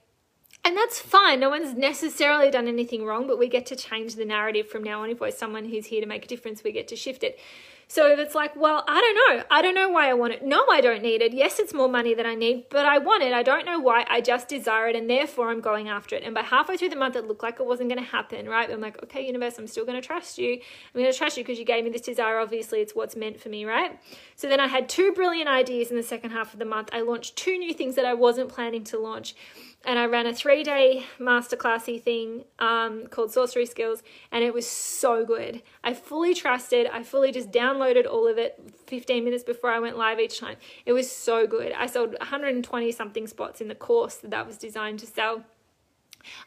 and 0.65 0.75
that's 0.75 0.99
fine. 0.99 1.39
No 1.39 1.49
one's 1.49 1.75
necessarily 1.75 2.49
done 2.49 2.67
anything 2.67 3.05
wrong, 3.05 3.27
but 3.27 3.37
we 3.37 3.47
get 3.47 3.67
to 3.67 3.75
change 3.75 4.15
the 4.15 4.25
narrative 4.25 4.67
from 4.67 4.83
now 4.83 5.03
on. 5.03 5.11
If 5.11 5.19
we're 5.19 5.29
someone 5.29 5.65
who's 5.65 5.85
here 5.85 6.01
to 6.01 6.07
make 6.07 6.25
a 6.25 6.27
difference, 6.27 6.63
we 6.63 6.71
get 6.71 6.87
to 6.87 6.95
shift 6.95 7.23
it. 7.23 7.39
So 7.87 8.11
if 8.11 8.17
it's 8.17 8.33
like, 8.33 8.55
well, 8.55 8.83
I 8.87 8.99
don't 8.99 9.37
know. 9.37 9.43
I 9.51 9.61
don't 9.61 9.75
know 9.75 9.89
why 9.89 10.09
I 10.09 10.13
want 10.13 10.33
it. 10.33 10.43
No, 10.43 10.65
I 10.71 10.81
don't 10.81 11.03
need 11.03 11.21
it. 11.21 11.33
Yes, 11.33 11.59
it's 11.59 11.73
more 11.73 11.87
money 11.87 12.15
than 12.15 12.25
I 12.25 12.33
need, 12.33 12.65
but 12.69 12.85
I 12.85 12.97
want 12.97 13.21
it. 13.21 13.31
I 13.31 13.43
don't 13.43 13.63
know 13.63 13.79
why. 13.79 14.05
I 14.09 14.21
just 14.21 14.47
desire 14.47 14.87
it 14.87 14.95
and 14.95 15.07
therefore 15.07 15.51
I'm 15.51 15.61
going 15.61 15.87
after 15.87 16.15
it. 16.15 16.23
And 16.23 16.33
by 16.33 16.41
halfway 16.41 16.77
through 16.77 16.89
the 16.89 16.95
month, 16.95 17.15
it 17.15 17.27
looked 17.27 17.43
like 17.43 17.59
it 17.59 17.65
wasn't 17.65 17.89
going 17.89 18.03
to 18.03 18.09
happen, 18.09 18.49
right? 18.49 18.71
I'm 18.71 18.81
like, 18.81 19.03
okay, 19.03 19.25
universe, 19.25 19.59
I'm 19.59 19.67
still 19.67 19.85
going 19.85 20.01
to 20.01 20.05
trust 20.05 20.39
you. 20.39 20.53
I'm 20.53 20.99
going 20.99 21.11
to 21.11 21.17
trust 21.17 21.37
you 21.37 21.43
because 21.43 21.59
you 21.59 21.65
gave 21.65 21.83
me 21.83 21.91
this 21.91 22.01
desire. 22.01 22.39
Obviously, 22.39 22.79
it's 22.79 22.95
what's 22.95 23.15
meant 23.15 23.39
for 23.39 23.49
me, 23.49 23.65
right? 23.65 23.99
So 24.35 24.49
then 24.49 24.59
I 24.59 24.67
had 24.67 24.89
two 24.89 25.11
brilliant 25.11 25.47
ideas 25.47 25.91
in 25.91 25.95
the 25.95 26.03
second 26.03 26.31
half 26.31 26.53
of 26.53 26.59
the 26.59 26.65
month. 26.65 26.89
I 26.91 27.01
launched 27.01 27.35
two 27.35 27.57
new 27.59 27.73
things 27.73 27.95
that 27.95 28.05
I 28.05 28.15
wasn't 28.15 28.49
planning 28.49 28.83
to 28.85 28.97
launch 28.97 29.35
and 29.85 29.99
I 29.99 30.05
ran 30.05 30.25
a 30.25 30.33
three 30.33 30.63
day 30.63 31.05
masterclassy 31.19 32.01
thing 32.01 32.45
um, 32.59 33.07
called 33.07 33.31
Sorcery 33.31 33.65
Skills, 33.65 34.01
and 34.31 34.43
it 34.43 34.53
was 34.53 34.67
so 34.67 35.25
good. 35.25 35.61
I 35.83 35.93
fully 35.93 36.33
trusted, 36.33 36.87
I 36.87 37.03
fully 37.03 37.31
just 37.31 37.51
downloaded 37.51 38.05
all 38.11 38.27
of 38.27 38.37
it 38.37 38.59
15 38.87 39.23
minutes 39.23 39.43
before 39.43 39.71
I 39.71 39.79
went 39.79 39.97
live 39.97 40.19
each 40.19 40.39
time. 40.39 40.57
It 40.85 40.93
was 40.93 41.09
so 41.09 41.45
good. 41.45 41.71
I 41.73 41.85
sold 41.85 42.11
120 42.19 42.91
something 42.91 43.27
spots 43.27 43.61
in 43.61 43.67
the 43.67 43.75
course 43.75 44.15
that, 44.15 44.31
that 44.31 44.47
was 44.47 44.57
designed 44.57 44.99
to 44.99 45.05
sell. 45.05 45.43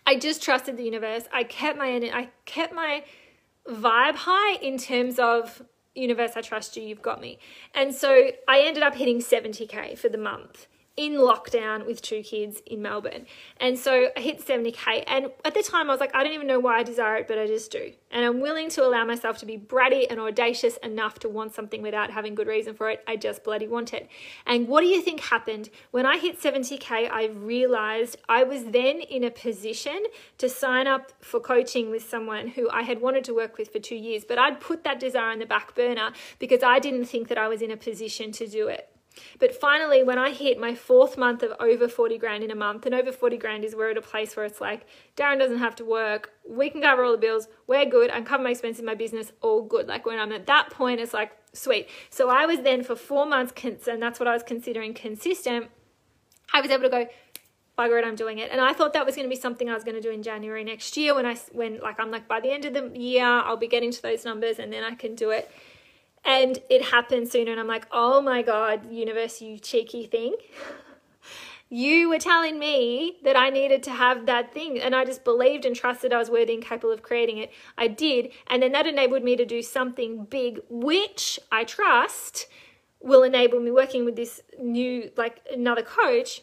I 0.04 0.16
just 0.16 0.42
trusted 0.42 0.76
the 0.76 0.84
universe. 0.84 1.24
I 1.32 1.44
kept 1.44 1.78
my 1.78 1.88
I 2.12 2.28
kept 2.44 2.74
my 2.74 3.04
vibe 3.68 4.16
high 4.16 4.56
in 4.56 4.78
terms 4.78 5.18
of 5.18 5.62
universe, 5.94 6.32
I 6.36 6.40
trust 6.40 6.76
you, 6.76 6.82
you've 6.82 7.02
got 7.02 7.20
me. 7.20 7.38
And 7.74 7.94
so 7.94 8.30
I 8.46 8.60
ended 8.60 8.82
up 8.82 8.94
hitting 8.94 9.18
70k 9.18 9.98
for 9.98 10.08
the 10.08 10.18
month 10.18 10.66
in 10.98 11.12
lockdown 11.12 11.86
with 11.86 12.02
two 12.02 12.24
kids 12.24 12.60
in 12.66 12.82
Melbourne. 12.82 13.24
And 13.58 13.78
so 13.78 14.08
I 14.16 14.20
hit 14.20 14.44
70k. 14.44 15.04
And 15.06 15.30
at 15.44 15.54
the 15.54 15.62
time, 15.62 15.88
I 15.88 15.92
was 15.92 16.00
like, 16.00 16.12
I 16.12 16.24
don't 16.24 16.32
even 16.32 16.48
know 16.48 16.58
why 16.58 16.78
I 16.78 16.82
desire 16.82 17.18
it, 17.18 17.28
but 17.28 17.38
I 17.38 17.46
just 17.46 17.70
do. 17.70 17.92
And 18.10 18.24
I'm 18.24 18.40
willing 18.40 18.68
to 18.70 18.84
allow 18.84 19.04
myself 19.04 19.38
to 19.38 19.46
be 19.46 19.56
bratty 19.56 20.06
and 20.10 20.18
audacious 20.18 20.76
enough 20.78 21.20
to 21.20 21.28
want 21.28 21.54
something 21.54 21.82
without 21.82 22.10
having 22.10 22.34
good 22.34 22.48
reason 22.48 22.74
for 22.74 22.90
it. 22.90 23.04
I 23.06 23.14
just 23.14 23.44
bloody 23.44 23.68
want 23.68 23.94
it. 23.94 24.08
And 24.44 24.66
what 24.66 24.80
do 24.80 24.88
you 24.88 25.00
think 25.00 25.20
happened? 25.20 25.70
When 25.92 26.04
I 26.04 26.18
hit 26.18 26.40
70k, 26.40 27.08
I 27.08 27.26
realized 27.26 28.16
I 28.28 28.42
was 28.42 28.64
then 28.64 29.00
in 29.00 29.22
a 29.22 29.30
position 29.30 30.02
to 30.38 30.48
sign 30.48 30.88
up 30.88 31.12
for 31.20 31.38
coaching 31.38 31.90
with 31.90 32.08
someone 32.08 32.48
who 32.48 32.68
I 32.70 32.82
had 32.82 33.00
wanted 33.00 33.22
to 33.24 33.34
work 33.34 33.56
with 33.56 33.70
for 33.72 33.78
two 33.78 33.94
years, 33.94 34.24
but 34.24 34.36
I'd 34.36 34.58
put 34.58 34.82
that 34.82 34.98
desire 34.98 35.30
on 35.30 35.38
the 35.38 35.46
back 35.46 35.76
burner 35.76 36.10
because 36.40 36.64
I 36.64 36.80
didn't 36.80 37.04
think 37.04 37.28
that 37.28 37.38
I 37.38 37.46
was 37.46 37.62
in 37.62 37.70
a 37.70 37.76
position 37.76 38.32
to 38.32 38.48
do 38.48 38.66
it. 38.66 38.90
But 39.38 39.54
finally, 39.54 40.02
when 40.02 40.18
I 40.18 40.30
hit 40.30 40.58
my 40.58 40.74
fourth 40.74 41.16
month 41.16 41.42
of 41.42 41.52
over 41.60 41.88
40 41.88 42.18
grand 42.18 42.44
in 42.44 42.50
a 42.50 42.54
month, 42.54 42.86
and 42.86 42.94
over 42.94 43.12
40 43.12 43.36
grand 43.36 43.64
is 43.64 43.74
we're 43.74 43.90
at 43.90 43.96
a 43.96 44.02
place 44.02 44.36
where 44.36 44.46
it's 44.46 44.60
like, 44.60 44.86
Darren 45.16 45.38
doesn't 45.38 45.58
have 45.58 45.76
to 45.76 45.84
work, 45.84 46.32
we 46.48 46.70
can 46.70 46.82
cover 46.82 47.04
all 47.04 47.12
the 47.12 47.18
bills, 47.18 47.48
we're 47.66 47.86
good, 47.86 48.10
I 48.10 48.22
cover 48.22 48.42
my 48.42 48.50
expenses 48.50 48.80
in 48.80 48.86
my 48.86 48.94
business, 48.94 49.32
all 49.40 49.62
good. 49.62 49.86
Like 49.88 50.06
when 50.06 50.18
I'm 50.18 50.32
at 50.32 50.46
that 50.46 50.70
point, 50.70 51.00
it's 51.00 51.14
like, 51.14 51.32
sweet. 51.52 51.88
So 52.10 52.28
I 52.30 52.46
was 52.46 52.60
then 52.60 52.82
for 52.82 52.96
four 52.96 53.26
months, 53.26 53.52
and 53.64 54.02
that's 54.02 54.20
what 54.20 54.28
I 54.28 54.32
was 54.32 54.42
considering 54.42 54.94
consistent. 54.94 55.68
I 56.52 56.60
was 56.60 56.70
able 56.70 56.84
to 56.84 56.88
go, 56.88 57.06
bugger 57.78 57.98
it, 57.98 58.04
I'm 58.04 58.16
doing 58.16 58.38
it. 58.38 58.50
And 58.50 58.60
I 58.60 58.72
thought 58.72 58.92
that 58.94 59.06
was 59.06 59.14
going 59.14 59.28
to 59.28 59.34
be 59.34 59.40
something 59.40 59.70
I 59.70 59.74
was 59.74 59.84
going 59.84 59.94
to 59.94 60.00
do 60.00 60.10
in 60.10 60.22
January 60.22 60.64
next 60.64 60.96
year 60.96 61.14
when 61.14 61.24
I, 61.24 61.36
when 61.52 61.78
like, 61.80 62.00
I'm 62.00 62.10
like, 62.10 62.26
by 62.26 62.40
the 62.40 62.50
end 62.50 62.64
of 62.64 62.74
the 62.74 62.98
year, 62.98 63.24
I'll 63.24 63.56
be 63.56 63.68
getting 63.68 63.92
to 63.92 64.02
those 64.02 64.24
numbers 64.24 64.58
and 64.58 64.72
then 64.72 64.82
I 64.82 64.94
can 64.94 65.14
do 65.14 65.30
it. 65.30 65.50
And 66.24 66.58
it 66.68 66.82
happened 66.86 67.28
sooner. 67.28 67.50
And 67.52 67.60
I'm 67.60 67.66
like, 67.66 67.86
oh 67.90 68.20
my 68.20 68.42
God, 68.42 68.92
universe, 68.92 69.40
you 69.40 69.58
cheeky 69.58 70.06
thing. 70.06 70.36
You 71.70 72.08
were 72.08 72.18
telling 72.18 72.58
me 72.58 73.18
that 73.24 73.36
I 73.36 73.50
needed 73.50 73.82
to 73.82 73.90
have 73.90 74.24
that 74.24 74.54
thing, 74.54 74.80
and 74.80 74.94
I 74.94 75.04
just 75.04 75.22
believed 75.22 75.66
and 75.66 75.76
trusted 75.76 76.14
I 76.14 76.18
was 76.18 76.30
worthy 76.30 76.54
and 76.54 76.64
capable 76.64 76.92
of 76.94 77.02
creating 77.02 77.36
it. 77.36 77.52
I 77.76 77.88
did, 77.88 78.32
and 78.46 78.62
then 78.62 78.72
that 78.72 78.86
enabled 78.86 79.22
me 79.22 79.36
to 79.36 79.44
do 79.44 79.60
something 79.60 80.24
big, 80.24 80.60
which 80.70 81.38
I 81.52 81.64
trust 81.64 82.46
will 83.00 83.22
enable 83.22 83.60
me 83.60 83.70
working 83.70 84.06
with 84.06 84.16
this 84.16 84.40
new, 84.58 85.10
like 85.18 85.42
another 85.52 85.82
coach 85.82 86.40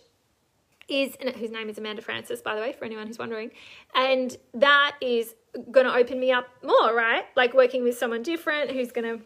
is 0.87 1.17
whose 1.37 1.49
name 1.49 1.69
is 1.69 1.79
Amanda 1.79 2.03
Frances, 2.03 2.43
by 2.43 2.53
the 2.53 2.61
way, 2.61 2.71
for 2.71 2.85
anyone 2.85 3.07
who's 3.07 3.17
wondering. 3.17 3.49
And 3.95 4.37
that 4.53 4.95
is 5.01 5.33
going 5.71 5.87
to 5.87 5.95
open 5.95 6.19
me 6.19 6.31
up 6.31 6.47
more, 6.63 6.93
right? 6.93 7.23
Like 7.35 7.55
working 7.55 7.83
with 7.83 7.97
someone 7.97 8.21
different 8.21 8.71
who's 8.71 8.91
going 8.91 9.17
to 9.17 9.25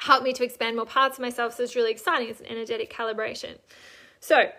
help 0.00 0.22
me 0.22 0.32
to 0.32 0.42
expand 0.42 0.76
more 0.76 0.86
parts 0.86 1.18
of 1.18 1.22
myself. 1.22 1.54
So 1.54 1.62
it's 1.62 1.76
really 1.76 1.90
exciting. 1.90 2.28
It's 2.28 2.40
an 2.40 2.46
energetic 2.46 2.92
calibration. 2.92 3.58
So 4.18 4.50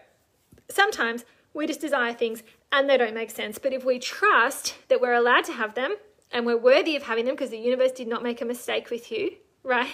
sometimes 0.70 1.26
we 1.54 1.66
just 1.66 1.82
desire 1.82 2.14
things 2.14 2.44
and 2.72 2.90
they 2.90 2.96
don't 2.96 3.16
make 3.16 3.32
sense. 3.32 3.58
But 3.58 3.74
if 3.74 3.84
we 3.84 3.98
trust 4.00 4.76
that 4.88 5.02
we're 5.02 5.14
allowed 5.14 5.46
to 5.46 5.54
have 5.54 5.74
them 5.74 5.96
and 6.32 6.46
we're 6.46 6.58
worthy 6.58 6.96
of 6.96 7.04
having 7.04 7.26
them 7.26 7.34
because 7.34 7.50
the 7.50 7.58
universe 7.58 7.92
did 7.92 8.08
not 8.08 8.22
make 8.22 8.42
a 8.42 8.46
mistake 8.46 8.90
with 8.92 9.12
you, 9.12 9.32
right? 9.64 9.90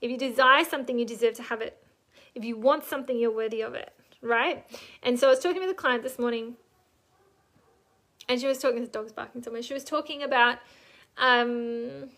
If 0.00 0.10
you 0.10 0.18
desire 0.18 0.64
something, 0.64 0.98
you 0.98 1.06
deserve 1.06 1.34
to 1.34 1.44
have 1.44 1.60
it. 1.60 1.80
If 2.34 2.44
you 2.44 2.56
want 2.56 2.84
something, 2.84 3.16
you're 3.16 3.34
worthy 3.34 3.60
of 3.60 3.74
it, 3.74 3.92
right? 4.20 4.66
And 5.02 5.18
so 5.18 5.28
I 5.28 5.30
was 5.30 5.38
talking 5.38 5.60
with 5.60 5.70
a 5.70 5.74
client 5.74 6.02
this 6.02 6.18
morning 6.18 6.56
and 8.28 8.40
she 8.40 8.48
was 8.48 8.58
talking, 8.58 8.80
the 8.80 8.88
dog's 8.88 9.12
barking 9.12 9.42
somewhere. 9.42 9.62
She 9.62 9.74
was 9.74 9.84
talking 9.84 10.24
about, 10.24 10.58
um, 11.18 12.08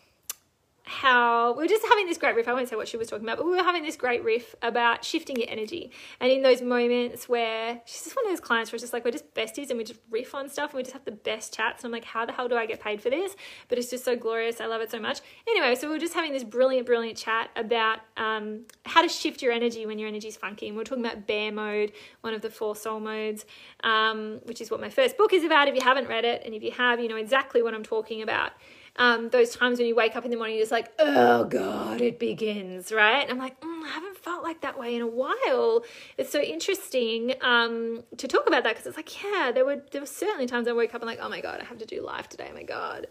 how 0.87 1.53
we 1.55 1.64
were 1.64 1.69
just 1.69 1.85
having 1.87 2.07
this 2.07 2.19
great 2.19 2.37
riff. 2.37 2.47
I 2.47 2.53
won't 2.53 2.69
say 2.69 2.76
what 2.76 2.88
she 2.88 2.99
was 2.99 3.09
talking 3.09 3.25
about, 3.25 3.38
but 3.38 3.47
we 3.47 3.53
were 3.53 3.62
having 3.62 3.83
this 3.83 3.97
great 3.97 4.23
riff 4.23 4.55
about 4.61 5.03
shifting 5.03 5.37
your 5.37 5.49
energy. 5.49 5.91
And 6.21 6.31
in 6.31 6.43
those 6.43 6.61
moments 6.61 7.26
where 7.26 7.81
she's 7.87 8.05
just 8.05 8.14
one 8.14 8.26
of 8.26 8.33
those 8.33 8.41
clients 8.41 8.71
where 8.71 8.76
it's 8.76 8.83
just 8.83 8.93
like 8.93 9.03
we're 9.03 9.11
just 9.11 9.33
besties 9.35 9.71
and 9.71 9.79
we 9.79 9.85
just 9.85 10.00
riff 10.11 10.35
on 10.35 10.49
stuff 10.49 10.71
and 10.71 10.76
we 10.76 10.83
just 10.83 10.93
have 10.93 11.07
the 11.07 11.12
best 11.12 11.55
chats. 11.55 11.83
And 11.83 11.88
I'm 11.88 11.93
like, 11.93 12.05
how 12.05 12.26
the 12.26 12.33
hell 12.33 12.49
do 12.49 12.57
I 12.57 12.67
get 12.67 12.81
paid 12.81 13.00
for 13.00 13.09
this? 13.09 13.35
But 13.69 13.79
it's 13.79 13.88
just 13.88 14.05
so 14.05 14.14
glorious. 14.14 14.61
I 14.61 14.67
love 14.67 14.83
it 14.83 14.91
so 14.91 15.00
much. 15.00 15.21
Anyway, 15.49 15.75
so 15.75 15.88
we 15.88 15.95
were 15.95 16.00
just 16.00 16.12
having 16.12 16.33
this 16.33 16.45
brilliant, 16.45 16.87
brilliant 16.87 17.17
chat 17.17 17.49
about 17.57 18.00
um, 18.19 18.67
how 18.85 19.00
to 19.00 19.09
shift 19.09 19.41
your 19.41 19.53
energy 19.53 19.87
when 19.87 19.99
your 19.99 20.09
energy's 20.09 20.37
funky. 20.37 20.67
And 20.69 20.76
we 20.76 20.81
we're 20.81 20.85
talking 20.85 21.05
about 21.05 21.26
bear 21.26 21.50
mode, 21.50 21.93
one 22.21 22.35
of 22.35 22.43
the 22.43 22.50
four 22.50 22.76
soul 22.76 23.00
modes, 23.00 23.47
um, 23.85 24.41
which 24.45 24.61
is 24.61 24.71
what 24.71 24.83
my 24.83 24.91
first 24.91 25.17
book 25.17 25.33
is 25.33 25.45
about. 25.45 25.67
If 25.67 25.75
you 25.75 25.83
haven't 25.83 26.09
read 26.09 26.26
it, 26.26 26.43
and 26.45 26.55
if 26.55 26.62
you 26.62 26.73
have, 26.73 27.00
you 27.00 27.09
know 27.09 27.17
exactly 27.17 27.62
what 27.62 27.73
I'm 27.73 27.85
talking 27.85 28.21
about 28.21 28.53
um, 28.96 29.30
those 29.30 29.56
times 29.56 29.78
when 29.78 29.88
you 29.88 29.94
wake 29.94 30.14
up 30.14 30.24
in 30.24 30.30
the 30.30 30.36
morning, 30.36 30.56
you're 30.56 30.62
just 30.62 30.72
like, 30.72 30.92
oh 30.98 31.44
God, 31.44 32.00
it 32.00 32.18
begins, 32.18 32.92
right? 32.92 33.22
And 33.22 33.30
I'm 33.30 33.38
like, 33.38 33.60
mm, 33.60 33.82
I 33.82 33.88
haven't 33.88 34.18
felt 34.18 34.44
like 34.44 34.60
that 34.60 34.78
way 34.78 34.94
in 34.94 35.02
a 35.02 35.06
while. 35.06 35.84
It's 36.16 36.30
so 36.30 36.40
interesting 36.40 37.34
um, 37.40 38.04
to 38.16 38.28
talk 38.28 38.46
about 38.46 38.62
that 38.62 38.74
because 38.74 38.86
it's 38.86 38.96
like, 38.96 39.22
yeah, 39.22 39.50
there 39.52 39.64
were 39.64 39.82
there 39.90 40.00
were 40.00 40.06
certainly 40.06 40.46
times 40.46 40.68
I 40.68 40.72
woke 40.72 40.94
up 40.94 41.00
and 41.00 41.06
like, 41.06 41.18
oh 41.20 41.28
my 41.28 41.40
God, 41.40 41.60
I 41.60 41.64
have 41.64 41.78
to 41.78 41.86
do 41.86 42.02
life 42.02 42.28
today. 42.28 42.48
Oh 42.50 42.54
my 42.54 42.62
God. 42.62 43.08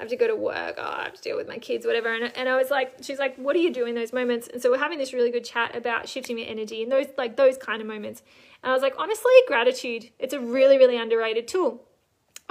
I 0.00 0.02
have 0.02 0.10
to 0.10 0.16
go 0.16 0.26
to 0.26 0.34
work. 0.34 0.74
Oh, 0.78 0.94
I 0.98 1.04
have 1.04 1.14
to 1.14 1.22
deal 1.22 1.36
with 1.36 1.46
my 1.46 1.58
kids, 1.58 1.86
whatever. 1.86 2.12
And, 2.12 2.36
and 2.36 2.48
I 2.48 2.56
was 2.56 2.70
like, 2.70 2.94
she's 3.02 3.20
like, 3.20 3.36
what 3.36 3.52
do 3.52 3.60
you 3.60 3.72
do 3.72 3.86
in 3.86 3.94
those 3.94 4.12
moments? 4.12 4.48
And 4.48 4.60
so 4.60 4.70
we're 4.70 4.78
having 4.78 4.98
this 4.98 5.12
really 5.12 5.30
good 5.30 5.44
chat 5.44 5.76
about 5.76 6.08
shifting 6.08 6.38
your 6.38 6.48
energy 6.48 6.82
in 6.82 6.88
those 6.88 7.06
like 7.16 7.36
those 7.36 7.56
kind 7.56 7.80
of 7.80 7.86
moments. 7.86 8.22
And 8.64 8.72
I 8.72 8.74
was 8.74 8.82
like, 8.82 8.94
honestly, 8.98 9.32
gratitude. 9.46 10.10
It's 10.18 10.34
a 10.34 10.40
really, 10.40 10.78
really 10.78 10.96
underrated 10.96 11.46
tool 11.46 11.84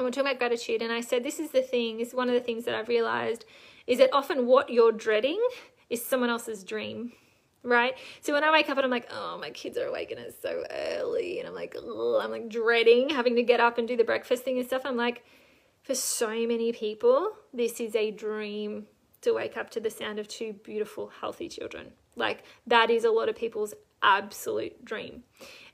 and 0.01 0.07
we're 0.07 0.11
talking 0.11 0.31
about 0.31 0.39
gratitude. 0.39 0.81
And 0.81 0.91
i 0.91 1.01
said 1.01 1.23
this 1.23 1.39
is 1.39 1.51
the 1.51 1.61
thing 1.61 1.99
is 1.99 2.13
one 2.13 2.27
of 2.27 2.33
the 2.33 2.41
things 2.41 2.65
that 2.65 2.75
i've 2.75 2.87
realized 2.87 3.45
is 3.87 3.99
that 3.99 4.09
often 4.13 4.47
what 4.47 4.69
you're 4.69 4.91
dreading 4.91 5.41
is 5.89 6.03
someone 6.03 6.29
else's 6.29 6.63
dream 6.63 7.13
right? 7.63 7.93
So 8.21 8.33
when 8.33 8.43
i 8.43 8.51
wake 8.51 8.69
up 8.69 8.77
and 8.77 8.85
i'm 8.85 8.91
like 8.91 9.07
oh 9.11 9.37
my 9.39 9.51
kids 9.51 9.77
are 9.77 9.85
awake 9.85 10.09
and 10.09 10.19
it's 10.19 10.41
so 10.41 10.63
early 10.71 11.39
and 11.39 11.47
i'm 11.47 11.53
like 11.53 11.75
i'm 11.77 12.31
like 12.31 12.49
dreading 12.49 13.09
having 13.09 13.35
to 13.35 13.43
get 13.43 13.59
up 13.59 13.77
and 13.77 13.87
do 13.87 13.95
the 13.95 14.03
breakfast 14.03 14.43
thing 14.43 14.57
and 14.57 14.65
stuff. 14.65 14.81
I'm 14.83 14.97
like 14.97 15.23
for 15.83 15.93
so 15.93 16.29
many 16.29 16.71
people 16.71 17.33
this 17.53 17.79
is 17.79 17.95
a 17.95 18.09
dream 18.09 18.87
to 19.21 19.33
wake 19.33 19.57
up 19.57 19.69
to 19.71 19.79
the 19.79 19.91
sound 19.91 20.17
of 20.17 20.27
two 20.27 20.53
beautiful 20.63 21.11
healthy 21.21 21.47
children. 21.47 21.91
Like 22.15 22.43
that 22.65 22.89
is 22.89 23.03
a 23.03 23.11
lot 23.11 23.29
of 23.29 23.35
people's 23.35 23.75
absolute 24.01 24.83
dream. 24.83 25.21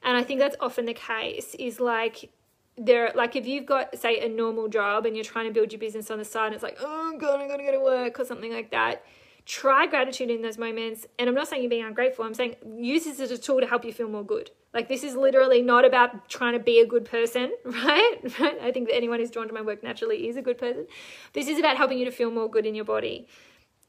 And 0.03 0.17
i 0.17 0.23
think 0.23 0.41
that's 0.41 0.57
often 0.59 0.83
the 0.83 0.93
case 0.93 1.55
is 1.55 1.79
like 1.79 2.29
there 2.77 3.11
like 3.15 3.35
if 3.35 3.47
you've 3.47 3.65
got 3.65 3.97
say 3.97 4.23
a 4.23 4.29
normal 4.29 4.67
job 4.67 5.05
and 5.05 5.15
you're 5.15 5.25
trying 5.25 5.45
to 5.45 5.51
build 5.51 5.71
your 5.71 5.79
business 5.79 6.11
on 6.11 6.19
the 6.19 6.25
side 6.25 6.47
and 6.47 6.55
it's 6.55 6.63
like 6.63 6.77
oh 6.79 7.17
god 7.17 7.39
i'm 7.39 7.47
gonna 7.47 7.63
go 7.63 7.71
to 7.71 7.79
work 7.79 8.19
or 8.19 8.25
something 8.25 8.53
like 8.53 8.69
that 8.69 9.03
try 9.47 9.87
gratitude 9.87 10.29
in 10.29 10.41
those 10.41 10.57
moments. 10.57 11.07
And 11.17 11.27
i'm 11.27 11.33
not 11.33 11.47
saying 11.47 11.63
you're 11.63 11.69
being 11.69 11.85
ungrateful. 11.85 12.25
I'm 12.25 12.33
saying 12.33 12.57
use 12.77 13.05
this 13.05 13.19
as 13.19 13.31
a 13.31 13.37
tool 13.37 13.61
to 13.61 13.65
help 13.65 13.85
you 13.85 13.93
feel 13.93 14.09
more 14.09 14.25
good. 14.25 14.51
Like 14.73 14.89
this 14.89 15.03
is 15.03 15.15
literally 15.15 15.61
not 15.61 15.85
about 15.85 16.29
trying 16.29 16.53
to 16.53 16.59
be 16.59 16.79
a 16.81 16.85
good 16.85 17.05
person 17.05 17.53
right? 17.65 18.17
I 18.61 18.71
think 18.71 18.89
that 18.89 18.95
anyone 18.95 19.19
who's 19.19 19.31
drawn 19.31 19.47
to 19.47 19.53
my 19.53 19.61
work 19.61 19.81
naturally 19.81 20.27
is 20.27 20.35
a 20.35 20.41
good 20.41 20.57
person. 20.57 20.85
This 21.33 21.47
is 21.47 21.57
about 21.57 21.77
helping 21.77 21.97
you 21.97 22.05
to 22.05 22.11
feel 22.11 22.29
more 22.29 22.49
good 22.49 22.65
in 22.65 22.75
your 22.75 22.85
body 22.85 23.27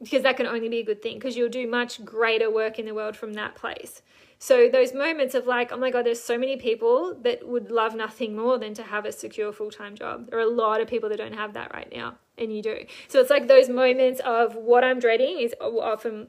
because 0.00 0.22
that 0.22 0.36
can 0.36 0.46
only 0.46 0.68
be 0.68 0.78
a 0.78 0.84
good 0.84 1.02
thing 1.02 1.14
because 1.14 1.36
you'll 1.36 1.48
do 1.48 1.66
much 1.66 2.04
greater 2.04 2.48
work 2.48 2.78
in 2.78 2.86
the 2.86 2.94
world 2.94 3.16
from 3.16 3.34
that 3.34 3.56
place 3.56 4.00
so 4.38 4.68
those 4.68 4.94
moments 4.94 5.34
of 5.34 5.46
like, 5.46 5.72
oh 5.72 5.76
my 5.76 5.90
God, 5.90 6.06
there's 6.06 6.22
so 6.22 6.38
many 6.38 6.56
people 6.56 7.16
that 7.22 7.46
would 7.46 7.70
love 7.70 7.94
nothing 7.94 8.36
more 8.36 8.56
than 8.56 8.72
to 8.74 8.84
have 8.84 9.04
a 9.04 9.10
secure 9.10 9.52
full 9.52 9.70
time 9.70 9.96
job. 9.96 10.30
There 10.30 10.38
are 10.38 10.42
a 10.42 10.50
lot 10.50 10.80
of 10.80 10.86
people 10.86 11.08
that 11.08 11.18
don't 11.18 11.34
have 11.34 11.54
that 11.54 11.72
right 11.74 11.90
now, 11.94 12.14
and 12.36 12.54
you 12.54 12.62
do. 12.62 12.84
So 13.08 13.20
it's 13.20 13.30
like 13.30 13.48
those 13.48 13.68
moments 13.68 14.20
of 14.24 14.54
what 14.54 14.84
I'm 14.84 15.00
dreading 15.00 15.40
is 15.40 15.54
often 15.60 16.28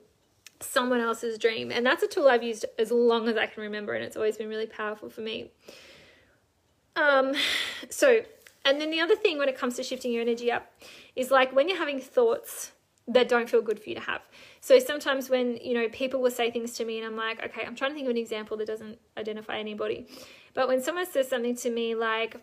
someone 0.60 1.00
else's 1.00 1.38
dream. 1.38 1.72
And 1.72 1.86
that's 1.86 2.02
a 2.02 2.08
tool 2.08 2.28
I've 2.28 2.44
used 2.44 2.66
as 2.78 2.92
long 2.92 3.28
as 3.28 3.38
I 3.38 3.46
can 3.46 3.62
remember, 3.62 3.94
and 3.94 4.04
it's 4.04 4.18
always 4.18 4.38
been 4.38 4.50
really 4.50 4.68
powerful 4.68 5.10
for 5.10 5.22
me. 5.22 5.52
Um, 6.96 7.34
so, 7.90 8.22
and 8.66 8.82
then 8.82 8.90
the 8.90 9.00
other 9.00 9.16
thing 9.16 9.38
when 9.38 9.50
it 9.50 9.58
comes 9.58 9.76
to 9.76 9.84
shifting 9.84 10.12
your 10.12 10.22
energy 10.22 10.52
up 10.52 10.72
is 11.16 11.30
like 11.30 11.56
when 11.56 11.70
you're 11.70 11.78
having 11.78 12.00
thoughts 12.00 12.72
that 13.10 13.28
don't 13.28 13.50
feel 13.50 13.62
good 13.62 13.80
for 13.80 13.90
you 13.90 13.96
to 13.96 14.02
have. 14.02 14.22
So 14.62 14.78
sometimes 14.80 15.30
when, 15.30 15.58
you 15.58 15.74
know, 15.74 15.90
people 15.90 16.22
will 16.22 16.32
say 16.32 16.52
things 16.52 16.74
to 16.74 16.86
me 16.86 17.00
and 17.00 17.08
I'm 17.08 17.16
like, 17.16 17.44
okay, 17.44 17.64
I'm 17.66 17.76
trying 17.76 17.92
to 17.92 17.96
think 17.96 18.06
of 18.06 18.12
an 18.12 18.18
example 18.18 18.56
that 18.58 18.68
doesn't 18.68 19.00
identify 19.18 19.58
anybody. 19.58 20.08
But 20.54 20.68
when 20.68 20.82
someone 20.82 21.10
says 21.10 21.28
something 21.28 21.56
to 21.58 21.70
me 21.72 21.96
like, 21.96 22.36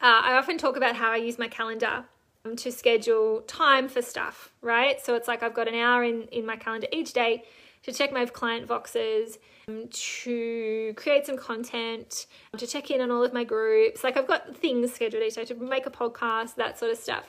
uh, 0.00 0.20
I 0.22 0.34
often 0.34 0.58
talk 0.58 0.76
about 0.76 0.94
how 0.94 1.10
I 1.10 1.16
use 1.16 1.38
my 1.38 1.48
calendar 1.48 2.04
um, 2.44 2.54
to 2.56 2.70
schedule 2.70 3.40
time 3.42 3.88
for 3.88 4.00
stuff, 4.00 4.52
right? 4.60 5.04
So 5.04 5.14
it's 5.16 5.26
like 5.26 5.42
I've 5.42 5.54
got 5.54 5.66
an 5.66 5.74
hour 5.74 6.04
in, 6.04 6.22
in 6.30 6.46
my 6.46 6.56
calendar 6.56 6.86
each 6.92 7.12
day 7.12 7.44
to 7.82 7.92
check 7.92 8.12
my 8.12 8.26
client 8.26 8.68
boxes, 8.68 9.38
um, 9.68 9.88
to 9.90 10.92
create 10.96 11.26
some 11.26 11.36
content, 11.36 12.26
to 12.56 12.66
check 12.66 12.90
in 12.90 13.00
on 13.00 13.10
all 13.10 13.24
of 13.24 13.32
my 13.32 13.42
groups. 13.42 14.04
Like 14.04 14.16
I've 14.16 14.28
got 14.28 14.56
things 14.56 14.92
scheduled 14.92 15.22
each 15.22 15.34
day 15.34 15.44
to 15.46 15.54
make 15.54 15.86
a 15.86 15.90
podcast, 15.90 16.56
that 16.56 16.78
sort 16.78 16.92
of 16.92 16.98
stuff. 16.98 17.24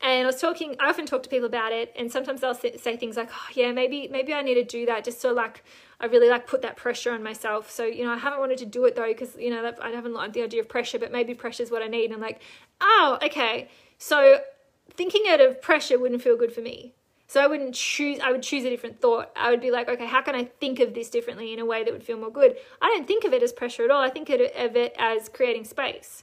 And 0.00 0.22
I 0.22 0.26
was 0.26 0.40
talking, 0.40 0.76
I 0.78 0.88
often 0.88 1.06
talk 1.06 1.24
to 1.24 1.28
people 1.28 1.46
about 1.46 1.72
it, 1.72 1.92
and 1.96 2.10
sometimes 2.10 2.40
they'll 2.40 2.54
say 2.54 2.96
things 2.96 3.16
like, 3.16 3.30
oh, 3.32 3.48
yeah, 3.54 3.72
maybe, 3.72 4.06
maybe 4.06 4.32
I 4.32 4.42
need 4.42 4.54
to 4.54 4.64
do 4.64 4.86
that 4.86 5.02
just 5.02 5.20
so 5.20 5.32
like, 5.32 5.64
I 6.00 6.06
really 6.06 6.28
like 6.28 6.46
put 6.46 6.62
that 6.62 6.76
pressure 6.76 7.10
on 7.10 7.22
myself. 7.22 7.68
So, 7.68 7.84
you 7.84 8.04
know, 8.04 8.12
I 8.12 8.16
haven't 8.16 8.38
wanted 8.38 8.58
to 8.58 8.66
do 8.66 8.84
it 8.84 8.94
though, 8.94 9.08
because, 9.08 9.34
you 9.36 9.50
know, 9.50 9.72
I 9.82 9.90
haven't 9.90 10.14
liked 10.14 10.34
the 10.34 10.42
idea 10.42 10.60
of 10.60 10.68
pressure, 10.68 11.00
but 11.00 11.10
maybe 11.10 11.34
pressure 11.34 11.64
is 11.64 11.72
what 11.72 11.82
I 11.82 11.88
need. 11.88 12.04
And 12.06 12.14
I'm 12.14 12.20
like, 12.20 12.40
oh, 12.80 13.18
okay. 13.24 13.68
So 13.98 14.38
thinking 14.94 15.24
out 15.28 15.40
of 15.40 15.60
pressure 15.60 15.98
wouldn't 15.98 16.22
feel 16.22 16.36
good 16.36 16.52
for 16.52 16.60
me. 16.60 16.94
So 17.26 17.42
I 17.42 17.48
wouldn't 17.48 17.74
choose, 17.74 18.20
I 18.20 18.30
would 18.30 18.42
choose 18.42 18.64
a 18.64 18.70
different 18.70 19.00
thought. 19.00 19.32
I 19.36 19.50
would 19.50 19.60
be 19.60 19.70
like, 19.72 19.88
okay, 19.88 20.06
how 20.06 20.22
can 20.22 20.36
I 20.36 20.44
think 20.44 20.78
of 20.78 20.94
this 20.94 21.10
differently 21.10 21.52
in 21.52 21.58
a 21.58 21.66
way 21.66 21.82
that 21.82 21.92
would 21.92 22.04
feel 22.04 22.18
more 22.18 22.30
good? 22.30 22.56
I 22.80 22.86
don't 22.86 23.06
think 23.06 23.24
of 23.24 23.32
it 23.32 23.42
as 23.42 23.52
pressure 23.52 23.82
at 23.82 23.90
all. 23.90 24.00
I 24.00 24.08
think 24.08 24.30
of 24.30 24.40
it 24.40 24.94
as 24.96 25.28
creating 25.28 25.64
space. 25.64 26.22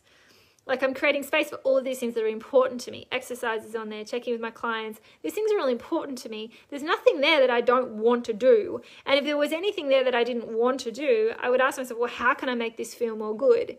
Like 0.67 0.81
I'm 0.81 0.93
creating 0.93 1.23
space 1.23 1.49
for 1.49 1.57
all 1.57 1.77
of 1.77 1.83
these 1.83 1.99
things 1.99 2.15
that 2.15 2.23
are 2.23 2.27
important 2.27 2.81
to 2.81 2.91
me. 2.91 3.07
Exercises 3.11 3.75
on 3.75 3.89
there, 3.89 4.03
checking 4.03 4.33
with 4.33 4.41
my 4.41 4.49
clients. 4.49 4.99
These 5.21 5.33
things 5.33 5.51
are 5.51 5.55
really 5.55 5.73
important 5.73 6.17
to 6.19 6.29
me. 6.29 6.51
There's 6.69 6.81
nothing 6.81 7.21
there 7.21 7.39
that 7.39 7.51
I 7.51 7.61
don't 7.61 7.91
want 7.91 8.25
to 8.25 8.33
do. 8.33 8.81
And 9.05 9.17
if 9.17 9.25
there 9.25 9.37
was 9.37 9.51
anything 9.51 9.89
there 9.89 10.03
that 10.03 10.15
I 10.15 10.23
didn't 10.23 10.47
want 10.47 10.79
to 10.81 10.91
do, 10.91 11.33
I 11.39 11.49
would 11.49 11.61
ask 11.61 11.77
myself, 11.77 11.99
well, 11.99 12.09
how 12.09 12.33
can 12.33 12.49
I 12.49 12.55
make 12.55 12.77
this 12.77 12.95
feel 12.95 13.15
more 13.15 13.37
good? 13.37 13.77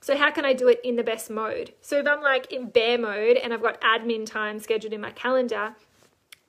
So 0.00 0.16
how 0.16 0.30
can 0.30 0.44
I 0.44 0.52
do 0.52 0.68
it 0.68 0.80
in 0.84 0.96
the 0.96 1.02
best 1.02 1.30
mode? 1.30 1.74
So 1.80 1.98
if 1.98 2.06
I'm 2.06 2.22
like 2.22 2.52
in 2.52 2.70
bear 2.70 2.96
mode 2.96 3.36
and 3.36 3.52
I've 3.52 3.62
got 3.62 3.80
admin 3.80 4.24
time 4.24 4.60
scheduled 4.60 4.92
in 4.92 5.00
my 5.00 5.10
calendar, 5.10 5.74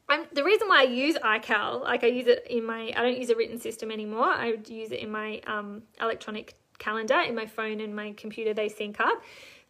I'm, 0.07 0.25
the 0.33 0.43
reason 0.43 0.67
why 0.67 0.81
I 0.81 0.83
use 0.83 1.15
iCal, 1.15 1.81
like 1.81 2.03
I 2.03 2.07
use 2.07 2.27
it 2.27 2.45
in 2.49 2.65
my, 2.65 2.91
I 2.95 3.01
don't 3.01 3.17
use 3.17 3.29
a 3.29 3.35
written 3.35 3.59
system 3.59 3.91
anymore. 3.91 4.25
I 4.25 4.51
would 4.51 4.69
use 4.69 4.91
it 4.91 4.99
in 4.99 5.09
my 5.09 5.41
um, 5.47 5.83
electronic 5.99 6.55
calendar 6.79 7.19
in 7.21 7.35
my 7.35 7.45
phone 7.45 7.79
and 7.79 7.95
my 7.95 8.11
computer. 8.13 8.53
They 8.53 8.67
sync 8.67 8.99
up. 8.99 9.21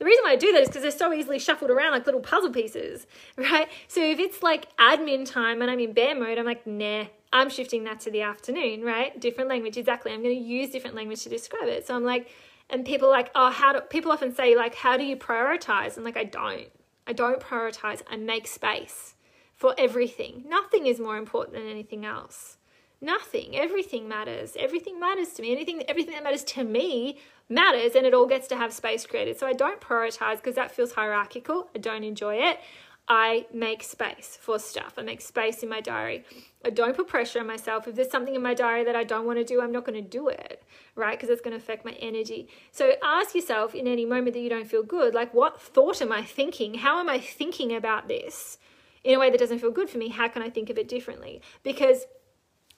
The 0.01 0.05
reason 0.05 0.23
why 0.23 0.31
I 0.31 0.35
do 0.35 0.51
that 0.53 0.63
is 0.63 0.67
because 0.67 0.81
they're 0.81 0.89
so 0.89 1.13
easily 1.13 1.37
shuffled 1.37 1.69
around 1.69 1.91
like 1.91 2.07
little 2.07 2.21
puzzle 2.21 2.49
pieces, 2.49 3.05
right? 3.37 3.67
So 3.87 4.03
if 4.03 4.17
it's 4.17 4.41
like 4.41 4.75
admin 4.77 5.31
time 5.31 5.61
and 5.61 5.69
I'm 5.69 5.79
in 5.79 5.93
bear 5.93 6.15
mode, 6.15 6.39
I'm 6.39 6.45
like, 6.45 6.65
nah, 6.65 7.05
I'm 7.31 7.51
shifting 7.51 7.83
that 7.83 7.99
to 7.99 8.09
the 8.09 8.23
afternoon, 8.23 8.81
right? 8.81 9.21
Different 9.21 9.47
language, 9.47 9.77
exactly. 9.77 10.11
I'm 10.11 10.23
going 10.23 10.35
to 10.35 10.41
use 10.41 10.71
different 10.71 10.95
language 10.95 11.21
to 11.21 11.29
describe 11.29 11.67
it. 11.67 11.85
So 11.85 11.95
I'm 11.95 12.03
like, 12.03 12.29
And 12.67 12.83
people 12.83 13.11
like, 13.11 13.29
oh, 13.35 13.51
how 13.51 13.73
do 13.73 13.81
people 13.81 14.11
often 14.11 14.33
say, 14.33 14.55
like, 14.55 14.73
how 14.73 14.97
do 14.97 15.03
you 15.03 15.17
prioritize? 15.17 15.97
And 15.97 16.03
like, 16.03 16.17
I 16.17 16.23
don't. 16.23 16.69
I 17.05 17.13
don't 17.13 17.39
prioritize. 17.39 18.01
I 18.09 18.15
make 18.15 18.47
space 18.47 19.13
for 19.53 19.75
everything. 19.77 20.45
Nothing 20.47 20.87
is 20.87 20.99
more 20.99 21.17
important 21.17 21.57
than 21.57 21.67
anything 21.67 22.05
else. 22.05 22.57
Nothing. 23.01 23.55
Everything 23.55 24.07
matters. 24.07 24.55
Everything 24.59 24.99
matters 24.99 25.29
to 25.33 25.41
me. 25.41 25.51
Anything, 25.51 25.81
everything 25.87 26.13
that 26.13 26.23
matters 26.23 26.43
to 26.43 26.63
me 26.63 27.17
matters, 27.49 27.95
and 27.95 28.05
it 28.05 28.13
all 28.13 28.27
gets 28.27 28.47
to 28.49 28.55
have 28.55 28.71
space 28.71 29.05
created. 29.07 29.39
So 29.39 29.47
I 29.47 29.53
don't 29.53 29.81
prioritize 29.81 30.37
because 30.37 30.55
that 30.55 30.71
feels 30.71 30.93
hierarchical. 30.93 31.69
I 31.75 31.79
don't 31.79 32.03
enjoy 32.03 32.35
it. 32.35 32.59
I 33.07 33.47
make 33.51 33.81
space 33.83 34.37
for 34.39 34.59
stuff. 34.59 34.93
I 34.97 35.01
make 35.01 35.19
space 35.19 35.63
in 35.63 35.69
my 35.69 35.81
diary. 35.81 36.23
I 36.63 36.69
don't 36.69 36.95
put 36.95 37.07
pressure 37.07 37.39
on 37.39 37.47
myself. 37.47 37.87
If 37.87 37.95
there's 37.95 38.11
something 38.11 38.35
in 38.35 38.41
my 38.41 38.53
diary 38.53 38.83
that 38.85 38.95
I 38.95 39.03
don't 39.03 39.25
want 39.25 39.39
to 39.39 39.43
do, 39.43 39.61
I'm 39.61 39.71
not 39.71 39.83
going 39.83 40.01
to 40.01 40.07
do 40.07 40.29
it, 40.29 40.63
right? 40.95 41.17
Because 41.17 41.29
it's 41.29 41.41
going 41.41 41.57
to 41.57 41.61
affect 41.61 41.83
my 41.83 41.93
energy. 41.93 42.47
So 42.71 42.93
ask 43.03 43.33
yourself 43.33 43.73
in 43.73 43.87
any 43.87 44.05
moment 44.05 44.35
that 44.35 44.41
you 44.41 44.49
don't 44.49 44.67
feel 44.67 44.83
good, 44.83 45.15
like, 45.15 45.33
what 45.33 45.59
thought 45.59 46.01
am 46.01 46.11
I 46.11 46.23
thinking? 46.23 46.75
How 46.75 46.99
am 46.99 47.09
I 47.09 47.19
thinking 47.19 47.75
about 47.75 48.07
this 48.07 48.59
in 49.03 49.15
a 49.15 49.19
way 49.19 49.31
that 49.31 49.39
doesn't 49.39 49.59
feel 49.59 49.71
good 49.71 49.89
for 49.89 49.97
me? 49.97 50.09
How 50.09 50.27
can 50.27 50.43
I 50.43 50.49
think 50.49 50.69
of 50.69 50.77
it 50.77 50.87
differently? 50.87 51.41
Because 51.63 52.05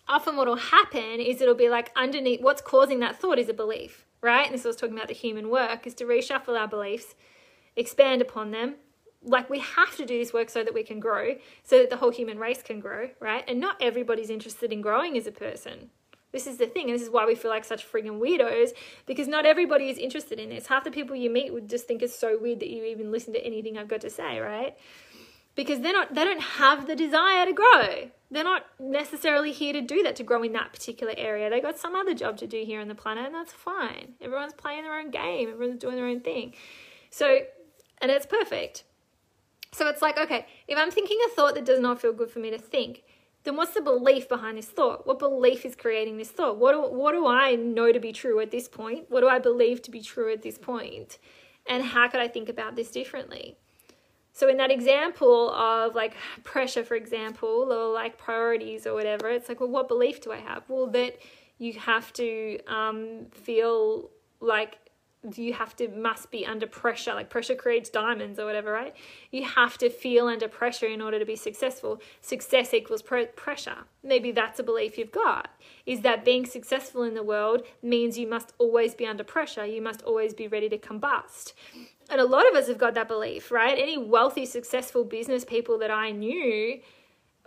often 0.07 0.35
what 0.35 0.47
will 0.47 0.55
happen 0.55 1.19
is 1.19 1.41
it'll 1.41 1.55
be 1.55 1.69
like 1.69 1.91
underneath 1.95 2.41
what's 2.41 2.61
causing 2.61 2.99
that 2.99 3.19
thought 3.19 3.39
is 3.39 3.49
a 3.49 3.53
belief, 3.53 4.05
right? 4.21 4.45
And 4.45 4.53
this 4.53 4.65
was 4.65 4.75
talking 4.75 4.95
about 4.95 5.07
the 5.07 5.13
human 5.13 5.49
work 5.49 5.87
is 5.87 5.93
to 5.95 6.05
reshuffle 6.05 6.59
our 6.59 6.67
beliefs, 6.67 7.15
expand 7.75 8.21
upon 8.21 8.51
them. 8.51 8.75
Like 9.25 9.49
we 9.49 9.59
have 9.59 9.95
to 9.97 10.05
do 10.05 10.19
this 10.19 10.33
work 10.33 10.49
so 10.49 10.63
that 10.63 10.73
we 10.73 10.83
can 10.83 10.99
grow, 10.99 11.35
so 11.63 11.79
that 11.79 11.89
the 11.89 11.97
whole 11.97 12.11
human 12.11 12.37
race 12.37 12.61
can 12.61 12.81
grow, 12.81 13.09
right? 13.21 13.43
And 13.47 13.59
not 13.59 13.77
everybody's 13.81 14.29
interested 14.29 14.73
in 14.73 14.81
growing 14.81 15.17
as 15.17 15.27
a 15.27 15.31
person. 15.31 15.89
This 16.33 16.47
is 16.47 16.57
the 16.57 16.65
thing, 16.65 16.89
and 16.89 16.95
this 16.95 17.03
is 17.03 17.11
why 17.11 17.27
we 17.27 17.35
feel 17.35 17.51
like 17.51 17.63
such 17.63 17.89
friggin' 17.89 18.19
weirdos, 18.19 18.71
because 19.05 19.27
not 19.27 19.45
everybody 19.45 19.89
is 19.89 19.99
interested 19.99 20.39
in 20.39 20.49
this. 20.49 20.65
Half 20.65 20.83
the 20.83 20.89
people 20.89 21.15
you 21.15 21.29
meet 21.29 21.53
would 21.53 21.69
just 21.69 21.87
think 21.87 22.01
it's 22.01 22.17
so 22.17 22.39
weird 22.41 22.59
that 22.61 22.71
you 22.71 22.83
even 22.85 23.11
listen 23.11 23.33
to 23.33 23.45
anything 23.45 23.77
I've 23.77 23.87
got 23.87 24.01
to 24.01 24.09
say, 24.09 24.39
right? 24.39 24.75
Because 25.55 25.81
they're 25.81 25.93
not 25.93 26.13
they 26.13 26.23
don't 26.23 26.41
have 26.41 26.87
the 26.87 26.95
desire 26.95 27.45
to 27.45 27.53
grow 27.53 28.11
they're 28.33 28.43
not 28.43 28.65
necessarily 28.79 29.51
here 29.51 29.73
to 29.73 29.81
do 29.81 30.01
that 30.03 30.15
to 30.15 30.23
grow 30.23 30.41
in 30.43 30.53
that 30.53 30.73
particular 30.73 31.13
area. 31.15 31.49
They 31.49 31.61
got 31.61 31.77
some 31.77 31.95
other 31.95 32.15
job 32.15 32.37
to 32.37 32.47
do 32.47 32.63
here 32.65 32.81
on 32.81 32.87
the 32.87 32.95
planet, 32.95 33.27
and 33.27 33.35
that's 33.35 33.53
fine. 33.53 34.13
Everyone's 34.19 34.53
playing 34.53 34.83
their 34.83 34.97
own 34.97 35.11
game, 35.11 35.49
everyone's 35.49 35.79
doing 35.79 35.95
their 35.95 36.07
own 36.07 36.21
thing. 36.21 36.53
So, 37.11 37.39
and 38.01 38.09
it's 38.09 38.25
perfect. 38.25 38.83
So 39.71 39.87
it's 39.87 40.01
like, 40.01 40.17
okay, 40.17 40.47
if 40.67 40.77
I'm 40.77 40.91
thinking 40.91 41.19
a 41.27 41.29
thought 41.29 41.55
that 41.55 41.65
does 41.65 41.79
not 41.79 42.01
feel 42.01 42.13
good 42.13 42.31
for 42.31 42.39
me 42.39 42.49
to 42.49 42.57
think, 42.57 43.03
then 43.43 43.55
what's 43.55 43.73
the 43.73 43.81
belief 43.81 44.27
behind 44.27 44.57
this 44.57 44.67
thought? 44.67 45.05
What 45.05 45.19
belief 45.19 45.65
is 45.65 45.75
creating 45.75 46.17
this 46.17 46.29
thought? 46.29 46.57
What 46.57 46.71
do, 46.71 46.81
what 46.81 47.11
do 47.11 47.27
I 47.27 47.55
know 47.55 47.91
to 47.91 47.99
be 47.99 48.13
true 48.13 48.39
at 48.39 48.51
this 48.51 48.67
point? 48.67 49.05
What 49.09 49.21
do 49.21 49.27
I 49.27 49.39
believe 49.39 49.81
to 49.83 49.91
be 49.91 50.01
true 50.01 50.31
at 50.31 50.41
this 50.41 50.57
point? 50.57 51.17
And 51.67 51.83
how 51.83 52.07
could 52.07 52.19
I 52.19 52.27
think 52.27 52.49
about 52.49 52.75
this 52.75 52.89
differently? 52.89 53.57
So 54.33 54.49
in 54.49 54.57
that 54.57 54.71
example 54.71 55.51
of 55.51 55.93
like 55.93 56.15
pressure, 56.43 56.83
for 56.83 56.95
example, 56.95 57.71
or 57.71 57.93
like 57.93 58.17
priorities 58.17 58.87
or 58.87 58.95
whatever, 58.95 59.29
it's 59.29 59.47
like, 59.47 59.59
well, 59.59 59.69
what 59.69 59.87
belief 59.87 60.21
do 60.21 60.31
I 60.31 60.37
have? 60.37 60.63
Well, 60.67 60.87
that 60.87 61.19
you 61.59 61.73
have 61.73 62.11
to 62.13 62.59
um, 62.65 63.27
feel 63.31 64.09
like 64.39 64.79
you 65.37 65.53
have 65.53 65.75
to 65.77 65.87
must 65.87 66.31
be 66.31 66.45
under 66.45 66.67
pressure. 66.67 67.13
Like 67.13 67.29
pressure 67.29 67.55
creates 67.55 67.89
diamonds 67.89 68.39
or 68.39 68.45
whatever 68.45 68.71
right? 68.71 68.93
You 69.31 69.45
have 69.45 69.77
to 69.77 69.89
feel 69.89 70.27
under 70.27 70.47
pressure 70.47 70.87
in 70.87 70.99
order 70.99 71.19
to 71.19 71.25
be 71.25 71.35
successful. 71.35 72.01
Success 72.19 72.73
equals 72.73 73.01
pressure. 73.01 73.77
Maybe 74.03 74.31
that's 74.31 74.59
a 74.59 74.63
belief 74.63 74.97
you've 74.97 75.11
got. 75.11 75.49
Is 75.85 76.01
that 76.01 76.25
being 76.25 76.45
successful 76.45 77.03
in 77.03 77.13
the 77.13 77.23
world 77.23 77.61
means 77.81 78.17
you 78.17 78.27
must 78.27 78.51
always 78.57 78.95
be 78.95 79.05
under 79.05 79.23
pressure. 79.23 79.65
You 79.65 79.81
must 79.81 80.01
always 80.01 80.33
be 80.33 80.47
ready 80.47 80.67
to 80.69 80.77
combust 80.77 81.53
and 82.13 82.21
a 82.21 82.25
lot 82.25 82.47
of 82.47 82.55
us 82.55 82.67
have 82.67 82.77
got 82.77 82.93
that 82.93 83.07
belief, 83.07 83.51
right? 83.51 83.77
Any 83.77 83.97
wealthy, 83.97 84.45
successful 84.45 85.03
business 85.03 85.43
people 85.43 85.79
that 85.79 85.89
I 85.89 86.11
knew 86.11 86.79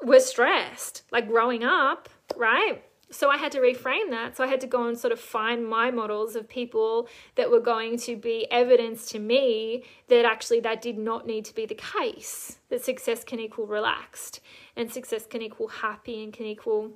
were 0.03 0.19
stressed, 0.19 1.03
like 1.13 1.29
growing 1.29 1.63
up, 1.63 2.09
right? 2.37 2.83
So 3.11 3.31
I 3.31 3.37
had 3.37 3.53
to 3.53 3.61
reframe 3.61 4.11
that. 4.11 4.37
So 4.37 4.43
I 4.43 4.49
had 4.49 4.61
to 4.63 4.67
go 4.67 4.89
and 4.89 4.99
sort 4.99 5.13
of 5.13 5.21
find 5.21 5.65
my 5.65 5.93
models 5.93 6.35
of 6.35 6.49
people 6.49 7.09
that 7.37 7.49
were 7.49 7.61
going 7.61 7.97
to 7.99 8.17
be 8.17 8.51
evidence 8.51 9.07
to 9.13 9.21
me 9.21 9.85
that 10.09 10.25
actually 10.25 10.59
that 10.61 10.83
did 10.83 10.99
not 10.99 11.27
need 11.27 11.45
to 11.45 11.55
be 11.55 11.67
the 11.67 11.77
case. 11.77 12.59
That 12.69 12.85
success 12.85 13.23
can 13.23 13.39
equal 13.39 13.69
relaxed 13.69 14.41
and 14.75 14.93
success 14.93 15.25
can 15.25 15.43
equal 15.43 15.69
happy 15.69 16.25
and 16.25 16.33
can 16.33 16.47
equal 16.47 16.91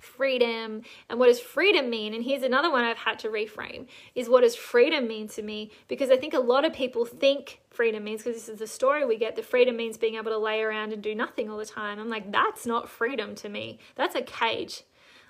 freedom. 0.00 0.82
And 1.08 1.18
what 1.18 1.26
does 1.26 1.40
freedom 1.40 1.90
mean? 1.90 2.14
And 2.14 2.24
here's 2.24 2.42
another 2.42 2.70
one 2.70 2.84
i've 2.84 2.96
had 2.96 3.18
to 3.20 3.28
reframe 3.28 3.86
is 4.14 4.28
what 4.28 4.42
does 4.42 4.56
freedom 4.56 5.06
mean 5.06 5.28
to 5.28 5.42
me? 5.42 5.70
Because 5.88 6.10
i 6.10 6.16
think 6.16 6.34
a 6.34 6.38
lot 6.38 6.64
of 6.64 6.72
people 6.72 7.04
think 7.04 7.60
freedom 7.70 8.04
means 8.04 8.22
because 8.22 8.36
this 8.36 8.48
is 8.48 8.58
the 8.58 8.66
story 8.66 9.04
we 9.04 9.16
get 9.16 9.36
the 9.36 9.42
freedom 9.42 9.76
means 9.76 9.96
being 9.98 10.16
able 10.16 10.30
to 10.30 10.38
lay 10.38 10.60
around 10.62 10.92
and 10.92 11.02
do 11.02 11.14
nothing 11.14 11.50
all 11.50 11.58
the 11.58 11.66
time. 11.66 11.98
I'm 11.98 12.08
like 12.08 12.30
that's 12.32 12.66
not 12.66 12.88
freedom 12.88 13.34
to 13.36 13.48
me. 13.48 13.78
That's 13.94 14.14
a 14.14 14.22
cage. 14.22 14.82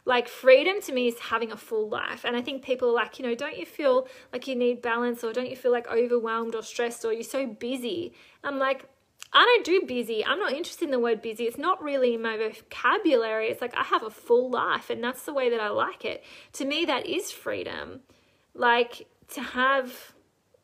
Like 0.05 0.29
freedom 0.29 0.81
to 0.83 0.93
me 0.93 1.09
is 1.09 1.19
having 1.19 1.53
a 1.53 1.57
full 1.57 1.89
life. 1.89 2.25
And 2.25 2.37
i 2.37 2.43
think 2.43 2.63
people 2.63 2.91
are 2.91 2.95
like 2.95 3.19
you 3.19 3.27
know 3.27 3.35
don't 3.35 3.59
you 3.59 3.67
feel 3.67 4.09
like 4.33 4.47
you 4.47 4.57
need 4.57 4.83
balance 4.83 5.25
or 5.25 5.33
don't 5.33 5.51
you 5.51 5.57
feel 5.57 5.73
like 5.73 5.89
overwhelmed 5.89 6.55
or 6.55 6.63
stressed 6.63 7.05
or 7.05 7.13
you're 7.13 7.23
so 7.23 7.47
busy? 7.47 8.13
I'm 8.45 8.59
like 8.59 8.89
I 9.33 9.45
don't 9.45 9.65
do 9.65 9.87
busy. 9.87 10.25
I'm 10.25 10.39
not 10.39 10.53
interested 10.53 10.87
in 10.87 10.91
the 10.91 10.99
word 10.99 11.21
busy. 11.21 11.45
It's 11.45 11.59
not 11.59 11.83
really 11.83 12.15
in 12.15 12.23
my 12.23 12.37
vocabulary. 12.37 13.49
It's 13.49 13.61
like 13.61 13.77
I 13.77 13.85
have 13.85 14.03
a 14.03 14.11
full 14.11 14.51
life 14.51 14.91
and 14.91 15.05
that's 15.05 15.25
the 15.25 15.35
way 15.35 15.51
that 15.51 15.61
I 15.61 15.69
like 15.69 16.05
it. 16.05 16.25
To 16.55 16.65
me, 16.65 16.85
that 16.87 17.07
is 17.07 17.31
freedom. 17.31 18.01
Like 18.55 19.07
to 19.35 19.43
have 19.43 20.15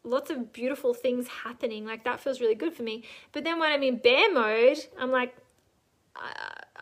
lots 0.03 0.31
of 0.31 0.53
beautiful 0.53 0.95
things 0.95 1.29
happening, 1.29 1.85
like 1.85 2.05
that 2.05 2.21
feels 2.21 2.41
really 2.41 2.55
good 2.55 2.75
for 2.75 2.83
me. 2.83 3.05
But 3.33 3.45
then 3.45 3.59
when 3.59 3.71
I'm 3.71 3.83
in 3.83 3.97
bear 3.99 4.33
mode, 4.33 4.79
I'm 4.99 5.11
like, 5.11 5.37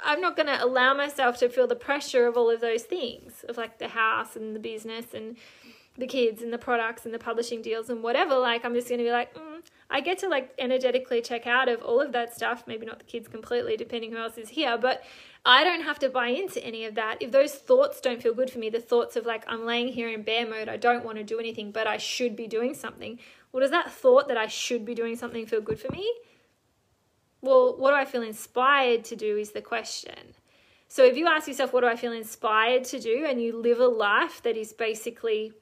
I'm 0.04 0.20
not 0.20 0.36
going 0.36 0.48
to 0.48 0.62
allow 0.62 0.94
myself 0.94 1.38
to 1.38 1.48
feel 1.48 1.66
the 1.66 1.76
pressure 1.76 2.26
of 2.26 2.36
all 2.36 2.50
of 2.50 2.60
those 2.60 2.82
things, 2.82 3.44
of 3.48 3.56
like 3.56 3.78
the 3.78 3.88
house 3.88 4.36
and 4.36 4.54
the 4.54 4.60
business 4.60 5.06
and 5.14 5.36
the 5.96 6.06
kids 6.06 6.42
and 6.42 6.52
the 6.52 6.58
products 6.58 7.04
and 7.04 7.14
the 7.14 7.18
publishing 7.18 7.62
deals 7.62 7.88
and 7.88 8.02
whatever. 8.02 8.36
Like, 8.36 8.64
I'm 8.64 8.74
just 8.74 8.88
going 8.88 8.98
to 8.98 9.04
be 9.04 9.10
like, 9.10 9.34
mm, 9.34 9.62
I 9.92 10.00
get 10.00 10.18
to 10.18 10.28
like 10.28 10.54
energetically 10.58 11.20
check 11.20 11.46
out 11.46 11.68
of 11.68 11.82
all 11.82 12.00
of 12.00 12.12
that 12.12 12.34
stuff, 12.34 12.64
maybe 12.66 12.86
not 12.86 12.98
the 12.98 13.04
kids 13.04 13.28
completely, 13.28 13.76
depending 13.76 14.10
who 14.10 14.16
else 14.16 14.38
is 14.38 14.48
here, 14.48 14.78
but 14.78 15.04
I 15.44 15.64
don't 15.64 15.82
have 15.82 15.98
to 15.98 16.08
buy 16.08 16.28
into 16.28 16.64
any 16.64 16.86
of 16.86 16.94
that. 16.94 17.18
If 17.20 17.30
those 17.30 17.54
thoughts 17.54 18.00
don't 18.00 18.22
feel 18.22 18.32
good 18.32 18.50
for 18.50 18.58
me, 18.58 18.70
the 18.70 18.80
thoughts 18.80 19.16
of 19.16 19.26
like, 19.26 19.44
I'm 19.46 19.66
laying 19.66 19.88
here 19.88 20.08
in 20.08 20.22
bear 20.22 20.48
mode, 20.48 20.68
I 20.68 20.78
don't 20.78 21.04
want 21.04 21.18
to 21.18 21.24
do 21.24 21.38
anything, 21.38 21.72
but 21.72 21.86
I 21.86 21.98
should 21.98 22.34
be 22.34 22.46
doing 22.46 22.72
something. 22.74 23.18
Well, 23.52 23.60
does 23.60 23.70
that 23.70 23.92
thought 23.92 24.28
that 24.28 24.38
I 24.38 24.46
should 24.46 24.86
be 24.86 24.94
doing 24.94 25.14
something 25.14 25.44
feel 25.44 25.60
good 25.60 25.78
for 25.78 25.92
me? 25.92 26.10
Well, 27.42 27.76
what 27.76 27.90
do 27.90 27.96
I 27.96 28.06
feel 28.06 28.22
inspired 28.22 29.04
to 29.04 29.16
do 29.16 29.36
is 29.36 29.50
the 29.50 29.60
question. 29.60 30.34
So 30.88 31.04
if 31.04 31.16
you 31.16 31.26
ask 31.26 31.48
yourself, 31.48 31.72
what 31.72 31.80
do 31.80 31.86
I 31.88 31.96
feel 31.96 32.12
inspired 32.12 32.84
to 32.84 33.00
do? 33.00 33.26
And 33.28 33.42
you 33.42 33.56
live 33.56 33.80
a 33.80 33.88
life 33.88 34.42
that 34.42 34.56
is 34.56 34.72
basically 34.72 35.52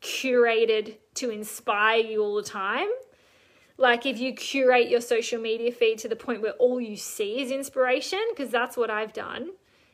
curated 0.00 0.96
to 1.14 1.30
inspire 1.30 2.00
you 2.00 2.22
all 2.22 2.36
the 2.36 2.42
time, 2.42 2.88
like 3.76 4.06
if 4.06 4.18
you 4.18 4.32
curate 4.32 4.88
your 4.88 5.00
social 5.00 5.40
media 5.40 5.72
feed 5.72 5.98
to 5.98 6.08
the 6.08 6.16
point 6.16 6.42
where 6.42 6.52
all 6.52 6.80
you 6.80 6.96
see 6.96 7.40
is 7.40 7.50
inspiration, 7.50 8.20
because 8.30 8.50
that's 8.50 8.76
what 8.76 8.90
I've 8.90 9.12
done. 9.12 9.50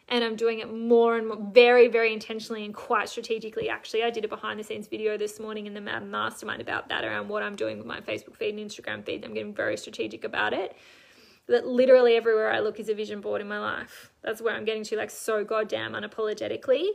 And 0.08 0.24
I'm 0.24 0.34
doing 0.34 0.58
it 0.58 0.72
more 0.72 1.16
and 1.16 1.28
more, 1.28 1.38
very, 1.52 1.86
very 1.86 2.12
intentionally 2.12 2.64
and 2.64 2.74
quite 2.74 3.08
strategically. 3.08 3.68
Actually, 3.68 4.02
I 4.02 4.10
did 4.10 4.24
a 4.24 4.28
behind 4.28 4.58
the 4.58 4.64
scenes 4.64 4.88
video 4.88 5.16
this 5.16 5.38
morning 5.38 5.66
in 5.66 5.74
the 5.74 5.80
Mad 5.80 6.04
Mastermind 6.04 6.60
about 6.60 6.88
that 6.88 7.04
around 7.04 7.28
what 7.28 7.44
I'm 7.44 7.54
doing 7.54 7.78
with 7.78 7.86
my 7.86 8.00
Facebook 8.00 8.34
feed 8.34 8.56
and 8.56 8.68
Instagram 8.68 9.06
feed. 9.06 9.24
I'm 9.24 9.34
getting 9.34 9.54
very 9.54 9.76
strategic 9.76 10.24
about 10.24 10.52
it. 10.52 10.76
That 11.46 11.66
literally 11.66 12.16
everywhere 12.16 12.50
I 12.52 12.58
look 12.58 12.80
is 12.80 12.88
a 12.88 12.94
vision 12.94 13.20
board 13.20 13.40
in 13.40 13.46
my 13.46 13.60
life. 13.60 14.10
That's 14.22 14.42
where 14.42 14.54
I'm 14.54 14.64
getting 14.64 14.82
to, 14.84 14.96
like, 14.96 15.10
so 15.10 15.44
goddamn 15.44 15.92
unapologetically 15.92 16.88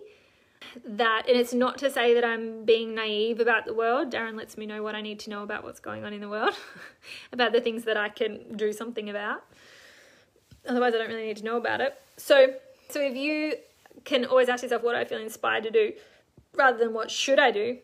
that, 0.86 1.24
and 1.28 1.38
it's 1.38 1.54
not 1.54 1.78
to 1.80 1.90
say 1.90 2.14
that 2.14 2.24
I'm 2.24 2.66
being 2.66 2.96
naive 2.96 3.40
about 3.40 3.66
the 3.66 3.74
world. 3.74 4.12
Darren 4.12 4.36
lets 4.36 4.58
me 4.58 4.66
know 4.66 4.84
what 4.84 4.96
I 4.96 5.02
need 5.02 5.20
to 5.22 5.30
know 5.30 5.44
about 5.44 5.64
what's 5.64 5.80
going 5.80 6.04
on 6.04 6.14
in 6.14 6.22
the 6.22 6.30
world, 6.30 6.56
about 7.32 7.52
the 7.52 7.62
things 7.62 7.84
that 7.84 7.98
I 7.98 8.10
can 8.10 8.56
do 8.56 8.74
something 8.74 9.10
about. 9.10 9.44
Otherwise, 10.68 10.94
I 10.96 10.98
don't 10.98 11.10
really 11.10 11.28
need 11.28 11.38
to 11.38 11.46
know 11.46 11.58
about 11.58 11.82
it. 11.82 12.00
So, 12.18 12.54
so 12.90 13.02
if 13.02 13.16
you 13.16 13.56
can 14.04 14.26
always 14.26 14.50
ask 14.50 14.64
yourself, 14.64 14.84
what 14.84 14.94
do 14.94 15.00
I 15.00 15.06
feel 15.06 15.20
inspired 15.20 15.64
to 15.64 15.72
do, 15.72 15.94
rather 16.54 16.78
than 16.78 16.94
what 16.94 17.12
should 17.12 17.40
I 17.40 17.52
do, 17.52 17.78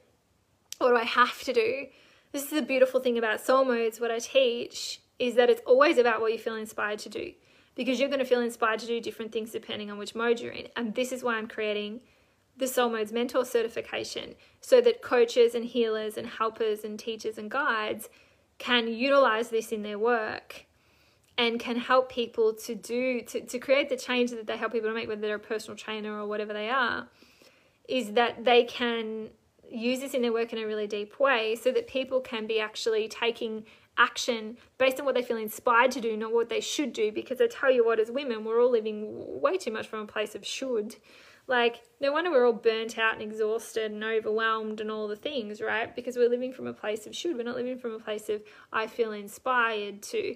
what 0.77 0.89
do 0.89 0.95
I 0.95 1.03
have 1.03 1.41
to 1.43 1.53
do? 1.53 1.87
This 2.31 2.43
is 2.43 2.49
the 2.49 2.61
beautiful 2.61 2.99
thing 2.99 3.17
about 3.17 3.41
soul 3.41 3.65
modes. 3.65 3.99
What 3.99 4.11
I 4.11 4.19
teach 4.19 5.01
is 5.19 5.35
that 5.35 5.49
it's 5.49 5.61
always 5.65 5.97
about 5.97 6.21
what 6.21 6.31
you 6.31 6.39
feel 6.39 6.55
inspired 6.55 6.99
to 6.99 7.09
do 7.09 7.33
because 7.75 7.99
you're 7.99 8.09
going 8.09 8.19
to 8.19 8.25
feel 8.25 8.41
inspired 8.41 8.79
to 8.79 8.87
do 8.87 8.99
different 8.99 9.31
things 9.31 9.51
depending 9.51 9.91
on 9.91 9.97
which 9.97 10.15
mode 10.15 10.39
you're 10.39 10.51
in. 10.51 10.67
And 10.75 10.95
this 10.95 11.11
is 11.11 11.23
why 11.23 11.35
I'm 11.35 11.47
creating 11.47 12.01
the 12.57 12.67
Soul 12.67 12.89
Modes 12.89 13.11
Mentor 13.11 13.45
certification 13.45 14.35
so 14.59 14.81
that 14.81 15.01
coaches 15.01 15.55
and 15.55 15.65
healers 15.65 16.17
and 16.17 16.27
helpers 16.27 16.83
and 16.83 16.99
teachers 16.99 17.37
and 17.37 17.49
guides 17.49 18.09
can 18.57 18.87
utilize 18.87 19.49
this 19.49 19.71
in 19.71 19.81
their 19.81 19.97
work 19.97 20.65
and 21.37 21.59
can 21.59 21.77
help 21.77 22.11
people 22.11 22.53
to 22.53 22.75
do 22.75 23.21
to, 23.21 23.41
to 23.41 23.57
create 23.57 23.89
the 23.89 23.97
change 23.97 24.31
that 24.31 24.45
they 24.45 24.57
help 24.57 24.73
people 24.73 24.89
to 24.89 24.93
make 24.93 25.07
whether 25.07 25.21
they're 25.21 25.35
a 25.35 25.39
personal 25.39 25.75
trainer 25.75 26.19
or 26.19 26.27
whatever 26.27 26.53
they 26.53 26.69
are 26.69 27.07
is 27.87 28.11
that 28.13 28.43
they 28.43 28.63
can 28.63 29.29
use 29.69 29.99
this 29.99 30.13
in 30.13 30.21
their 30.21 30.33
work 30.33 30.53
in 30.53 30.59
a 30.59 30.65
really 30.65 30.87
deep 30.87 31.19
way 31.19 31.55
so 31.55 31.71
that 31.71 31.87
people 31.87 32.19
can 32.19 32.45
be 32.45 32.59
actually 32.59 33.07
taking 33.07 33.63
action 33.97 34.57
based 34.77 34.99
on 34.99 35.05
what 35.05 35.15
they 35.15 35.21
feel 35.21 35.37
inspired 35.37 35.91
to 35.91 36.01
do, 36.01 36.15
not 36.17 36.33
what 36.33 36.49
they 36.49 36.59
should 36.59 36.93
do. 36.93 37.11
Because 37.11 37.39
I 37.41 37.47
tell 37.47 37.71
you 37.71 37.85
what, 37.85 37.99
as 37.99 38.11
women, 38.11 38.43
we're 38.43 38.61
all 38.61 38.71
living 38.71 39.41
way 39.41 39.57
too 39.57 39.71
much 39.71 39.87
from 39.87 39.99
a 39.99 40.05
place 40.05 40.35
of 40.35 40.45
should. 40.45 40.95
Like, 41.47 41.81
no 41.99 42.11
wonder 42.11 42.31
we're 42.31 42.45
all 42.45 42.53
burnt 42.53 42.97
out 42.97 43.13
and 43.13 43.21
exhausted 43.21 43.91
and 43.91 44.03
overwhelmed 44.03 44.79
and 44.79 44.89
all 44.89 45.07
the 45.07 45.15
things, 45.15 45.61
right? 45.61 45.93
Because 45.93 46.15
we're 46.15 46.29
living 46.29 46.53
from 46.53 46.67
a 46.67 46.73
place 46.73 47.05
of 47.05 47.15
should. 47.15 47.35
We're 47.35 47.43
not 47.43 47.55
living 47.55 47.77
from 47.77 47.93
a 47.93 47.99
place 47.99 48.29
of 48.29 48.41
I 48.71 48.87
feel 48.87 49.11
inspired 49.11 50.01
to. 50.03 50.35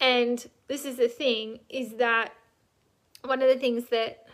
And 0.00 0.44
this 0.68 0.84
is 0.84 0.96
the 0.96 1.08
thing 1.08 1.60
is 1.68 1.94
that 1.94 2.32
one 3.24 3.42
of 3.42 3.48
the 3.48 3.56
things 3.56 3.86
that, 3.86 4.26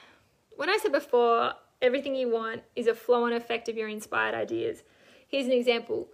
when 0.56 0.68
I 0.68 0.78
said 0.80 0.92
before, 0.92 1.52
everything 1.80 2.14
you 2.14 2.30
want 2.30 2.62
is 2.76 2.86
a 2.86 2.94
flow 2.94 3.24
on 3.24 3.32
effect 3.32 3.68
of 3.68 3.76
your 3.76 3.88
inspired 3.88 4.34
ideas. 4.34 4.82
Here's 5.28 5.46
an 5.46 5.52
example. 5.52 6.08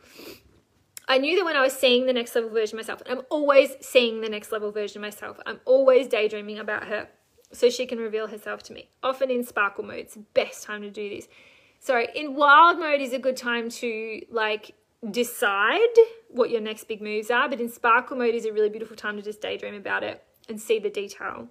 I 1.07 1.19
knew 1.19 1.37
that 1.37 1.45
when 1.45 1.57
I 1.57 1.63
was 1.63 1.73
seeing 1.73 2.07
the 2.07 2.13
next 2.13 2.35
level 2.35 2.51
version 2.51 2.79
of 2.79 2.85
myself, 2.85 3.03
I'm 3.09 3.23
always 3.31 3.75
seeing 3.81 4.21
the 4.21 4.29
next 4.29 4.53
level 4.53 4.71
version 4.71 4.99
of 4.99 5.03
myself. 5.03 5.39
I'm 5.47 5.61
always 5.65 6.07
daydreaming 6.07 6.59
about 6.59 6.85
her 6.85 7.09
so 7.53 7.71
she 7.71 7.87
can 7.87 7.99
reveal 7.99 8.27
herself 8.27 8.63
to 8.65 8.73
me. 8.73 8.89
Often 9.03 9.31
in 9.31 9.45
sparkle 9.45 9.85
mode, 9.85 9.99
it's 9.99 10.15
the 10.15 10.25
best 10.35 10.65
time 10.65 10.83
to 10.83 10.91
do 10.91 11.09
this. 11.09 11.29
Sorry, 11.81 12.09
in 12.15 12.35
wild 12.35 12.79
mode 12.79 13.01
is 13.01 13.13
a 13.13 13.19
good 13.19 13.37
time 13.37 13.71
to 13.71 14.23
like 14.31 14.75
decide 15.11 15.79
what 16.29 16.51
your 16.51 16.61
next 16.61 16.85
big 16.85 17.01
moves 17.01 17.31
are, 17.31 17.49
but 17.49 17.61
in 17.61 17.69
sparkle 17.69 18.17
mode 18.17 18.35
is 18.35 18.45
a 18.45 18.53
really 18.53 18.69
beautiful 18.69 18.97
time 18.97 19.17
to 19.17 19.23
just 19.23 19.41
daydream 19.41 19.75
about 19.75 20.03
it 20.03 20.23
and 20.49 20.61
see 20.61 20.79
the 20.79 20.91
detail. 20.91 21.49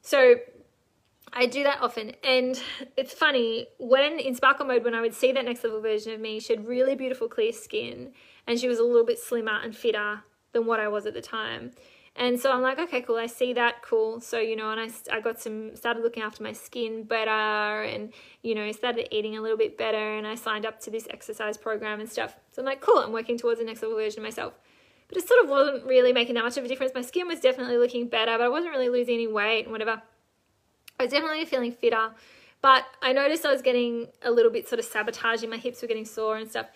So 0.00 0.36
I 1.32 1.46
do 1.46 1.62
that 1.64 1.80
often. 1.82 2.12
And 2.22 2.60
it's 2.96 3.12
funny, 3.12 3.66
when 3.78 4.18
in 4.18 4.34
sparkle 4.34 4.66
mode, 4.66 4.84
when 4.84 4.94
I 4.94 5.00
would 5.00 5.14
see 5.14 5.32
that 5.32 5.44
next 5.44 5.64
level 5.64 5.80
version 5.80 6.12
of 6.12 6.20
me, 6.20 6.40
she 6.40 6.54
had 6.54 6.66
really 6.66 6.94
beautiful, 6.94 7.28
clear 7.28 7.52
skin 7.52 8.12
and 8.46 8.58
she 8.58 8.68
was 8.68 8.78
a 8.78 8.84
little 8.84 9.04
bit 9.04 9.18
slimmer 9.18 9.60
and 9.62 9.76
fitter 9.76 10.22
than 10.52 10.66
what 10.66 10.80
I 10.80 10.88
was 10.88 11.04
at 11.04 11.14
the 11.14 11.20
time. 11.20 11.72
And 12.18 12.38
so 12.40 12.50
I'm 12.50 12.62
like, 12.62 12.80
okay, 12.80 13.00
cool. 13.00 13.16
I 13.16 13.26
see 13.26 13.52
that, 13.52 13.80
cool. 13.80 14.20
So 14.20 14.40
you 14.40 14.56
know, 14.56 14.72
and 14.72 14.80
I 14.80 15.16
I 15.16 15.20
got 15.20 15.40
some 15.40 15.76
started 15.76 16.02
looking 16.02 16.24
after 16.24 16.42
my 16.42 16.52
skin 16.52 17.04
better, 17.04 17.30
and 17.84 18.12
you 18.42 18.56
know, 18.56 18.70
started 18.72 19.14
eating 19.14 19.38
a 19.38 19.40
little 19.40 19.56
bit 19.56 19.78
better, 19.78 20.16
and 20.16 20.26
I 20.26 20.34
signed 20.34 20.66
up 20.66 20.80
to 20.80 20.90
this 20.90 21.06
exercise 21.10 21.56
program 21.56 22.00
and 22.00 22.10
stuff. 22.10 22.34
So 22.50 22.60
I'm 22.60 22.66
like, 22.66 22.80
cool. 22.80 22.98
I'm 22.98 23.12
working 23.12 23.38
towards 23.38 23.60
the 23.60 23.66
next 23.66 23.82
level 23.82 23.96
version 23.96 24.18
of 24.18 24.24
myself. 24.24 24.54
But 25.06 25.18
it 25.18 25.28
sort 25.28 25.44
of 25.44 25.48
wasn't 25.48 25.86
really 25.86 26.12
making 26.12 26.34
that 26.34 26.42
much 26.42 26.56
of 26.56 26.64
a 26.64 26.68
difference. 26.68 26.92
My 26.92 27.02
skin 27.02 27.28
was 27.28 27.38
definitely 27.38 27.78
looking 27.78 28.08
better, 28.08 28.32
but 28.32 28.44
I 28.44 28.48
wasn't 28.48 28.72
really 28.72 28.88
losing 28.88 29.14
any 29.14 29.28
weight 29.28 29.62
and 29.62 29.72
whatever. 29.72 30.02
I 30.98 31.04
was 31.04 31.12
definitely 31.12 31.44
feeling 31.44 31.70
fitter, 31.70 32.10
but 32.60 32.84
I 33.00 33.12
noticed 33.12 33.46
I 33.46 33.52
was 33.52 33.62
getting 33.62 34.08
a 34.22 34.32
little 34.32 34.50
bit 34.50 34.68
sort 34.68 34.80
of 34.80 34.84
sabotaging. 34.86 35.48
My 35.48 35.56
hips 35.56 35.80
were 35.80 35.88
getting 35.88 36.04
sore 36.04 36.36
and 36.36 36.50
stuff 36.50 36.66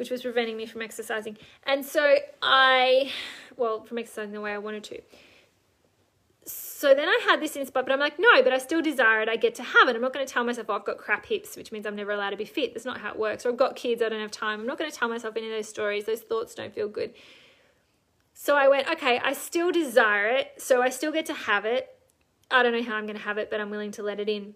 which 0.00 0.10
was 0.10 0.22
preventing 0.22 0.56
me 0.56 0.64
from 0.64 0.80
exercising. 0.80 1.36
And 1.64 1.84
so 1.84 2.16
I, 2.40 3.12
well, 3.58 3.84
from 3.84 3.98
exercising 3.98 4.32
the 4.32 4.40
way 4.40 4.50
I 4.50 4.56
wanted 4.56 4.82
to. 4.84 5.02
So 6.46 6.94
then 6.94 7.06
I 7.06 7.20
had 7.28 7.42
this 7.42 7.54
inspired, 7.54 7.84
but 7.84 7.92
I'm 7.92 8.00
like, 8.00 8.18
no, 8.18 8.42
but 8.42 8.50
I 8.54 8.56
still 8.56 8.80
desire 8.80 9.20
it. 9.20 9.28
I 9.28 9.36
get 9.36 9.54
to 9.56 9.62
have 9.62 9.88
it. 9.88 9.94
I'm 9.94 10.00
not 10.00 10.14
going 10.14 10.26
to 10.26 10.32
tell 10.32 10.42
myself, 10.42 10.70
oh, 10.70 10.76
I've 10.76 10.86
got 10.86 10.96
crap 10.96 11.26
hips, 11.26 11.54
which 11.54 11.70
means 11.70 11.84
I'm 11.84 11.96
never 11.96 12.12
allowed 12.12 12.30
to 12.30 12.38
be 12.38 12.46
fit. 12.46 12.72
That's 12.72 12.86
not 12.86 12.98
how 12.98 13.10
it 13.10 13.18
works. 13.18 13.44
Or 13.44 13.50
I've 13.50 13.58
got 13.58 13.76
kids, 13.76 14.00
I 14.00 14.08
don't 14.08 14.22
have 14.22 14.30
time. 14.30 14.60
I'm 14.60 14.66
not 14.66 14.78
going 14.78 14.90
to 14.90 14.96
tell 14.96 15.10
myself 15.10 15.36
any 15.36 15.48
of 15.48 15.52
those 15.52 15.68
stories. 15.68 16.06
Those 16.06 16.22
thoughts 16.22 16.54
don't 16.54 16.74
feel 16.74 16.88
good. 16.88 17.12
So 18.32 18.56
I 18.56 18.68
went, 18.68 18.88
okay, 18.88 19.20
I 19.22 19.34
still 19.34 19.70
desire 19.70 20.28
it. 20.28 20.54
So 20.56 20.80
I 20.80 20.88
still 20.88 21.12
get 21.12 21.26
to 21.26 21.34
have 21.34 21.66
it. 21.66 21.90
I 22.50 22.62
don't 22.62 22.72
know 22.72 22.82
how 22.82 22.94
I'm 22.94 23.04
going 23.04 23.18
to 23.18 23.22
have 23.24 23.36
it, 23.36 23.50
but 23.50 23.60
I'm 23.60 23.68
willing 23.68 23.90
to 23.92 24.02
let 24.02 24.18
it 24.18 24.30
in. 24.30 24.54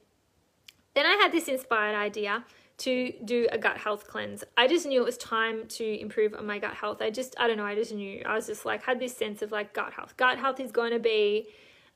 Then 0.94 1.04
I 1.04 1.18
had 1.20 1.32
this 1.32 1.48
inspired 1.48 1.94
idea 1.94 2.44
to 2.76 3.12
do 3.24 3.46
a 3.52 3.58
gut 3.58 3.76
health 3.78 4.08
cleanse. 4.08 4.42
I 4.56 4.66
just 4.66 4.86
knew 4.86 5.00
it 5.00 5.04
was 5.04 5.16
time 5.18 5.66
to 5.68 6.00
improve 6.00 6.34
on 6.34 6.46
my 6.46 6.58
gut 6.58 6.74
health. 6.74 7.00
I 7.00 7.10
just, 7.10 7.34
I 7.38 7.46
don't 7.46 7.56
know, 7.56 7.64
I 7.64 7.74
just 7.74 7.92
knew. 7.92 8.22
I 8.26 8.34
was 8.34 8.46
just 8.46 8.64
like, 8.64 8.82
had 8.82 8.98
this 8.98 9.16
sense 9.16 9.42
of 9.42 9.52
like 9.52 9.72
gut 9.72 9.92
health. 9.92 10.16
Gut 10.16 10.38
health 10.38 10.58
is 10.58 10.72
going 10.72 10.92
to 10.92 10.98
be 10.98 11.48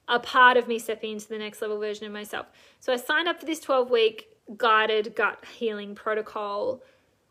a 0.06 0.18
part 0.18 0.56
of 0.56 0.68
me 0.68 0.78
stepping 0.78 1.12
into 1.12 1.28
the 1.28 1.38
next 1.38 1.60
level 1.60 1.78
version 1.78 2.06
of 2.06 2.12
myself. 2.12 2.46
So 2.80 2.92
I 2.92 2.96
signed 2.96 3.28
up 3.28 3.40
for 3.40 3.46
this 3.46 3.60
12 3.60 3.90
week 3.90 4.28
guided 4.56 5.14
gut 5.14 5.44
healing 5.44 5.94
protocol 5.94 6.82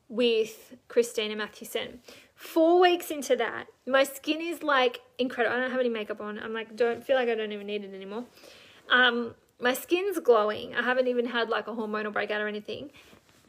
with 0.10 0.76
Christina 0.88 1.36
Mathewson. 1.36 2.00
Four 2.36 2.80
weeks 2.80 3.10
into 3.10 3.36
that, 3.38 3.68
my 3.88 4.04
skin 4.04 4.42
is 4.42 4.62
like 4.62 5.02
incredible. 5.18 5.56
I 5.56 5.60
don't 5.60 5.72
have 5.72 5.80
any 5.80 5.90
makeup 5.90 6.22
on. 6.22 6.38
I'm 6.38 6.54
like, 6.54 6.76
don't 6.76 7.04
feel 7.04 7.16
like 7.16 7.30
I 7.30 7.36
don't 7.36 7.52
even 7.52 7.66
need 7.66 7.84
it 7.84 7.94
anymore. 7.94 8.26
Um, 8.90 9.34
my 9.60 9.74
skin's 9.74 10.20
glowing. 10.20 10.76
I 10.76 10.84
haven't 10.84 11.08
even 11.08 11.26
had 11.26 11.50
like 11.50 11.68
a 11.68 11.72
hormonal 11.72 12.14
breakout 12.14 12.42
or 12.42 12.48
anything. 12.48 12.92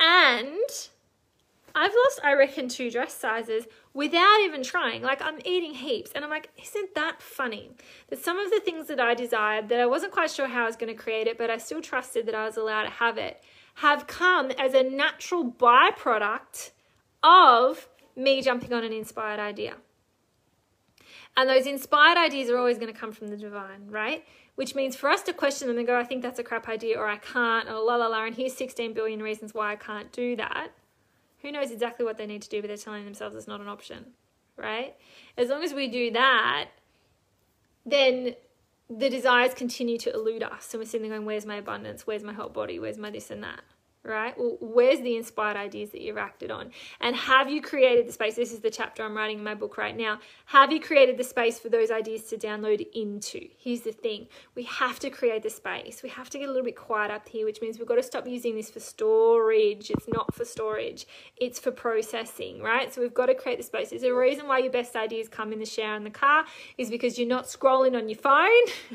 And 0.00 0.88
I've 1.74 1.92
lost, 1.92 2.20
I 2.24 2.34
reckon, 2.34 2.68
two 2.68 2.90
dress 2.90 3.14
sizes 3.14 3.66
without 3.94 4.40
even 4.42 4.62
trying. 4.62 5.02
Like, 5.02 5.22
I'm 5.22 5.38
eating 5.44 5.74
heaps. 5.74 6.10
And 6.14 6.24
I'm 6.24 6.30
like, 6.30 6.50
isn't 6.62 6.94
that 6.94 7.20
funny? 7.20 7.70
That 8.08 8.22
some 8.22 8.38
of 8.38 8.50
the 8.50 8.60
things 8.60 8.88
that 8.88 9.00
I 9.00 9.14
desired, 9.14 9.68
that 9.68 9.80
I 9.80 9.86
wasn't 9.86 10.12
quite 10.12 10.30
sure 10.30 10.48
how 10.48 10.62
I 10.62 10.66
was 10.66 10.76
going 10.76 10.94
to 10.94 11.00
create 11.00 11.26
it, 11.26 11.38
but 11.38 11.50
I 11.50 11.58
still 11.58 11.80
trusted 11.80 12.26
that 12.26 12.34
I 12.34 12.44
was 12.44 12.56
allowed 12.56 12.84
to 12.84 12.90
have 12.90 13.18
it, 13.18 13.42
have 13.76 14.06
come 14.06 14.50
as 14.52 14.74
a 14.74 14.82
natural 14.82 15.50
byproduct 15.50 16.70
of 17.22 17.88
me 18.16 18.42
jumping 18.42 18.72
on 18.72 18.84
an 18.84 18.92
inspired 18.92 19.40
idea. 19.40 19.76
And 21.36 21.48
those 21.48 21.66
inspired 21.66 22.18
ideas 22.18 22.50
are 22.50 22.58
always 22.58 22.78
going 22.78 22.92
to 22.92 22.98
come 22.98 23.12
from 23.12 23.28
the 23.28 23.36
divine, 23.36 23.88
right? 23.88 24.24
Which 24.58 24.74
means 24.74 24.96
for 24.96 25.08
us 25.08 25.22
to 25.22 25.32
question 25.32 25.68
them 25.68 25.78
and 25.78 25.86
go, 25.86 25.96
I 25.96 26.02
think 26.02 26.20
that's 26.20 26.40
a 26.40 26.42
crap 26.42 26.68
idea, 26.68 26.98
or 26.98 27.06
I 27.06 27.18
can't, 27.18 27.68
or 27.68 27.74
la 27.74 27.94
la 27.94 28.08
la, 28.08 28.24
and 28.24 28.34
here's 28.34 28.54
16 28.54 28.92
billion 28.92 29.22
reasons 29.22 29.54
why 29.54 29.70
I 29.70 29.76
can't 29.76 30.10
do 30.10 30.34
that. 30.34 30.70
Who 31.42 31.52
knows 31.52 31.70
exactly 31.70 32.04
what 32.04 32.18
they 32.18 32.26
need 32.26 32.42
to 32.42 32.48
do, 32.48 32.60
but 32.60 32.66
they're 32.66 32.76
telling 32.76 33.04
themselves 33.04 33.36
it's 33.36 33.46
not 33.46 33.60
an 33.60 33.68
option, 33.68 34.06
right? 34.56 34.96
As 35.36 35.48
long 35.48 35.62
as 35.62 35.72
we 35.72 35.86
do 35.86 36.10
that, 36.10 36.70
then 37.86 38.34
the 38.90 39.08
desires 39.08 39.54
continue 39.54 39.96
to 39.98 40.12
elude 40.12 40.42
us. 40.42 40.74
And 40.74 40.80
we're 40.80 40.86
sitting 40.86 41.08
there 41.08 41.16
going, 41.16 41.24
Where's 41.24 41.46
my 41.46 41.58
abundance? 41.58 42.04
Where's 42.04 42.24
my 42.24 42.32
hot 42.32 42.52
body? 42.52 42.80
Where's 42.80 42.98
my 42.98 43.10
this 43.10 43.30
and 43.30 43.44
that? 43.44 43.60
Right? 44.04 44.34
Well, 44.38 44.56
where's 44.60 45.00
the 45.00 45.16
inspired 45.16 45.56
ideas 45.56 45.90
that 45.90 46.00
you've 46.00 46.16
acted 46.16 46.50
on? 46.50 46.70
And 47.00 47.14
have 47.14 47.50
you 47.50 47.60
created 47.60 48.06
the 48.06 48.12
space? 48.12 48.36
This 48.36 48.52
is 48.52 48.60
the 48.60 48.70
chapter 48.70 49.04
I'm 49.04 49.16
writing 49.16 49.38
in 49.38 49.44
my 49.44 49.54
book 49.54 49.76
right 49.76 49.96
now. 49.96 50.20
Have 50.46 50.72
you 50.72 50.80
created 50.80 51.16
the 51.16 51.24
space 51.24 51.58
for 51.58 51.68
those 51.68 51.90
ideas 51.90 52.22
to 52.24 52.36
download 52.36 52.86
into? 52.94 53.48
Here's 53.58 53.82
the 53.82 53.92
thing 53.92 54.28
we 54.54 54.62
have 54.64 54.98
to 55.00 55.10
create 55.10 55.42
the 55.42 55.50
space. 55.50 56.02
We 56.02 56.08
have 56.10 56.30
to 56.30 56.38
get 56.38 56.48
a 56.48 56.52
little 56.52 56.64
bit 56.64 56.76
quiet 56.76 57.10
up 57.10 57.28
here, 57.28 57.44
which 57.44 57.60
means 57.60 57.78
we've 57.78 57.88
got 57.88 57.96
to 57.96 58.02
stop 58.02 58.26
using 58.26 58.56
this 58.56 58.70
for 58.70 58.80
storage. 58.80 59.90
It's 59.90 60.08
not 60.08 60.34
for 60.34 60.44
storage, 60.44 61.06
it's 61.36 61.58
for 61.58 61.70
processing, 61.70 62.62
right? 62.62 62.92
So 62.92 63.00
we've 63.00 63.14
got 63.14 63.26
to 63.26 63.34
create 63.34 63.58
the 63.58 63.64
space. 63.64 63.90
There's 63.90 64.02
a 64.02 64.14
reason 64.14 64.46
why 64.46 64.58
your 64.58 64.72
best 64.72 64.96
ideas 64.96 65.28
come 65.28 65.52
in 65.52 65.58
the 65.58 65.66
shower 65.66 65.96
in 65.96 66.04
the 66.04 66.10
car, 66.10 66.44
is 66.76 66.90
because 66.90 67.18
you're 67.18 67.28
not 67.28 67.44
scrolling 67.44 67.96
on 67.96 68.08
your 68.08 68.18
phone, 68.18 68.48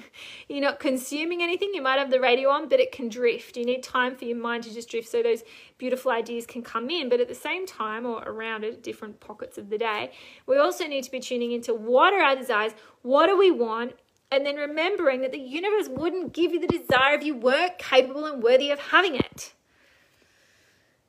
you're 0.50 0.62
not 0.62 0.80
consuming 0.80 1.44
anything. 1.44 1.72
You 1.74 1.82
might 1.82 2.00
have 2.00 2.10
the 2.10 2.20
radio 2.20 2.50
on, 2.50 2.70
but 2.70 2.80
it 2.80 2.92
can 2.92 3.10
drift. 3.10 3.58
You 3.58 3.66
need 3.66 3.84
time 3.84 4.16
for 4.16 4.26
your 4.26 4.38
mind 4.38 4.64
to 4.64 4.74
just 4.74 4.93
so 5.02 5.24
those 5.24 5.44
beautiful 5.78 6.12
ideas 6.12 6.46
can 6.46 6.62
come 6.62 6.90
in. 6.90 7.10
But 7.10 7.20
at 7.20 7.28
the 7.28 7.36
same 7.36 7.66
time, 7.66 8.06
or 8.06 8.22
around 8.24 8.64
it, 8.64 8.84
different 8.84 9.20
pockets 9.20 9.58
of 9.58 9.70
the 9.70 9.78
day, 9.78 10.12
we 10.46 10.58
also 10.58 10.86
need 10.86 11.04
to 11.06 11.12
be 11.12 11.20
tuning 11.20 11.52
into 11.52 11.74
what 11.74 12.14
are 12.14 12.22
our 12.22 12.36
desires, 12.36 12.74
what 13.02 13.28
do 13.28 13.38
we 13.38 13.52
want, 13.52 13.94
and 14.32 14.46
then 14.46 14.56
remembering 14.56 15.22
that 15.22 15.32
the 15.32 15.40
universe 15.40 15.90
wouldn't 15.90 16.34
give 16.34 16.54
you 16.54 16.60
the 16.60 16.68
desire 16.68 17.16
if 17.16 17.24
you 17.24 17.36
weren't 17.36 17.78
capable 17.78 18.26
and 18.26 18.42
worthy 18.42 18.72
of 18.72 18.80
having 18.80 19.16
it. 19.16 19.54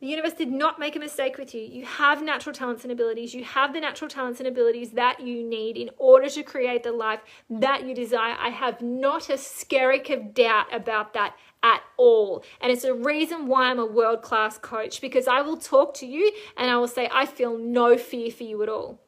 The 0.00 0.10
universe 0.10 0.34
did 0.34 0.52
not 0.52 0.78
make 0.78 0.96
a 0.96 0.98
mistake 0.98 1.38
with 1.38 1.54
you. 1.54 1.62
You 1.62 1.86
have 1.86 2.22
natural 2.22 2.54
talents 2.54 2.82
and 2.82 2.92
abilities. 2.92 3.32
You 3.32 3.42
have 3.44 3.72
the 3.72 3.80
natural 3.80 4.10
talents 4.10 4.38
and 4.38 4.46
abilities 4.46 4.90
that 4.90 5.20
you 5.20 5.42
need 5.42 5.78
in 5.78 5.88
order 5.96 6.28
to 6.28 6.42
create 6.42 6.82
the 6.82 6.92
life 6.92 7.20
that 7.48 7.86
you 7.86 7.94
desire. 7.94 8.36
I 8.38 8.50
have 8.50 8.82
not 8.82 9.30
a 9.30 9.38
skerrick 9.38 10.10
of 10.10 10.34
doubt 10.34 10.66
about 10.74 11.14
that 11.14 11.36
at 11.64 11.82
all. 11.96 12.44
And 12.60 12.70
it's 12.70 12.84
a 12.84 12.94
reason 12.94 13.46
why 13.46 13.70
I'm 13.70 13.78
a 13.78 13.86
world 13.86 14.22
class 14.22 14.58
coach 14.58 15.00
because 15.00 15.26
I 15.26 15.40
will 15.40 15.56
talk 15.56 15.94
to 15.94 16.06
you 16.06 16.30
and 16.56 16.70
I 16.70 16.76
will 16.76 16.86
say, 16.86 17.08
I 17.10 17.24
feel 17.24 17.58
no 17.58 17.96
fear 17.96 18.30
for 18.30 18.44
you 18.44 18.62
at 18.62 18.68
all. 18.68 19.00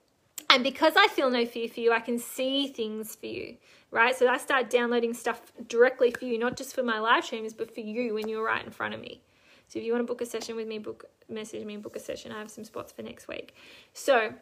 And 0.48 0.64
because 0.64 0.94
I 0.96 1.08
feel 1.08 1.28
no 1.28 1.44
fear 1.44 1.68
for 1.68 1.80
you, 1.80 1.92
I 1.92 2.00
can 2.00 2.18
see 2.18 2.68
things 2.68 3.14
for 3.14 3.26
you, 3.26 3.56
right? 3.90 4.16
So 4.16 4.26
I 4.26 4.38
start 4.38 4.70
downloading 4.70 5.12
stuff 5.12 5.52
directly 5.68 6.10
for 6.12 6.24
you, 6.24 6.38
not 6.38 6.56
just 6.56 6.74
for 6.74 6.82
my 6.82 6.98
live 6.98 7.24
streams, 7.24 7.52
but 7.52 7.74
for 7.74 7.80
you 7.80 8.14
when 8.14 8.26
you're 8.26 8.44
right 8.44 8.64
in 8.64 8.70
front 8.70 8.94
of 8.94 9.00
me. 9.00 9.20
So 9.68 9.78
if 9.78 9.84
you 9.84 9.92
want 9.92 10.06
to 10.06 10.06
book 10.06 10.22
a 10.22 10.26
session 10.26 10.56
with 10.56 10.66
me, 10.66 10.78
book 10.78 11.04
message 11.28 11.64
me 11.64 11.74
and 11.74 11.82
book 11.82 11.96
a 11.96 12.00
session. 12.00 12.32
I 12.32 12.38
have 12.38 12.50
some 12.50 12.64
spots 12.64 12.92
for 12.92 13.02
next 13.02 13.28
week. 13.28 13.54
So 13.92 14.32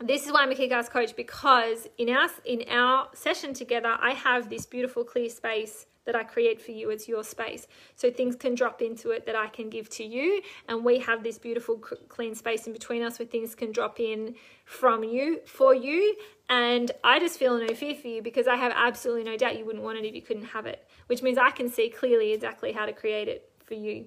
this 0.00 0.26
is 0.26 0.32
why 0.32 0.42
I'm 0.42 0.50
a 0.50 0.54
kick-ass 0.54 0.88
coach 0.88 1.14
because 1.14 1.86
in 1.98 2.08
our 2.08 2.28
in 2.44 2.64
our 2.68 3.08
session 3.14 3.54
together, 3.54 3.96
I 4.00 4.12
have 4.12 4.48
this 4.48 4.66
beautiful 4.66 5.04
clear 5.04 5.28
space 5.28 5.86
that 6.04 6.16
I 6.16 6.24
create 6.24 6.60
for 6.60 6.72
you. 6.72 6.90
It's 6.90 7.08
your 7.08 7.24
space. 7.24 7.66
So 7.96 8.10
things 8.10 8.36
can 8.36 8.54
drop 8.54 8.82
into 8.82 9.10
it 9.10 9.26
that 9.26 9.36
I 9.36 9.48
can 9.48 9.70
give 9.70 9.88
to 9.90 10.04
you. 10.04 10.42
And 10.68 10.84
we 10.84 10.98
have 11.00 11.22
this 11.22 11.38
beautiful 11.38 11.78
clean 11.78 12.34
space 12.34 12.66
in 12.66 12.72
between 12.72 13.02
us 13.02 13.18
where 13.18 13.26
things 13.26 13.54
can 13.54 13.72
drop 13.72 14.00
in 14.00 14.34
from 14.64 15.04
you 15.04 15.40
for 15.46 15.74
you. 15.74 16.16
And 16.48 16.90
I 17.04 17.18
just 17.18 17.38
feel 17.38 17.58
no 17.58 17.74
fear 17.74 17.94
for 17.94 18.08
you 18.08 18.22
because 18.22 18.46
I 18.46 18.56
have 18.56 18.72
absolutely 18.74 19.24
no 19.24 19.36
doubt 19.36 19.58
you 19.58 19.64
wouldn't 19.64 19.84
want 19.84 19.98
it 19.98 20.04
if 20.04 20.14
you 20.14 20.22
couldn't 20.22 20.46
have 20.46 20.66
it, 20.66 20.86
which 21.06 21.22
means 21.22 21.38
I 21.38 21.50
can 21.50 21.70
see 21.70 21.88
clearly 21.88 22.32
exactly 22.32 22.72
how 22.72 22.86
to 22.86 22.92
create 22.92 23.28
it 23.28 23.50
for 23.64 23.74
you. 23.74 24.06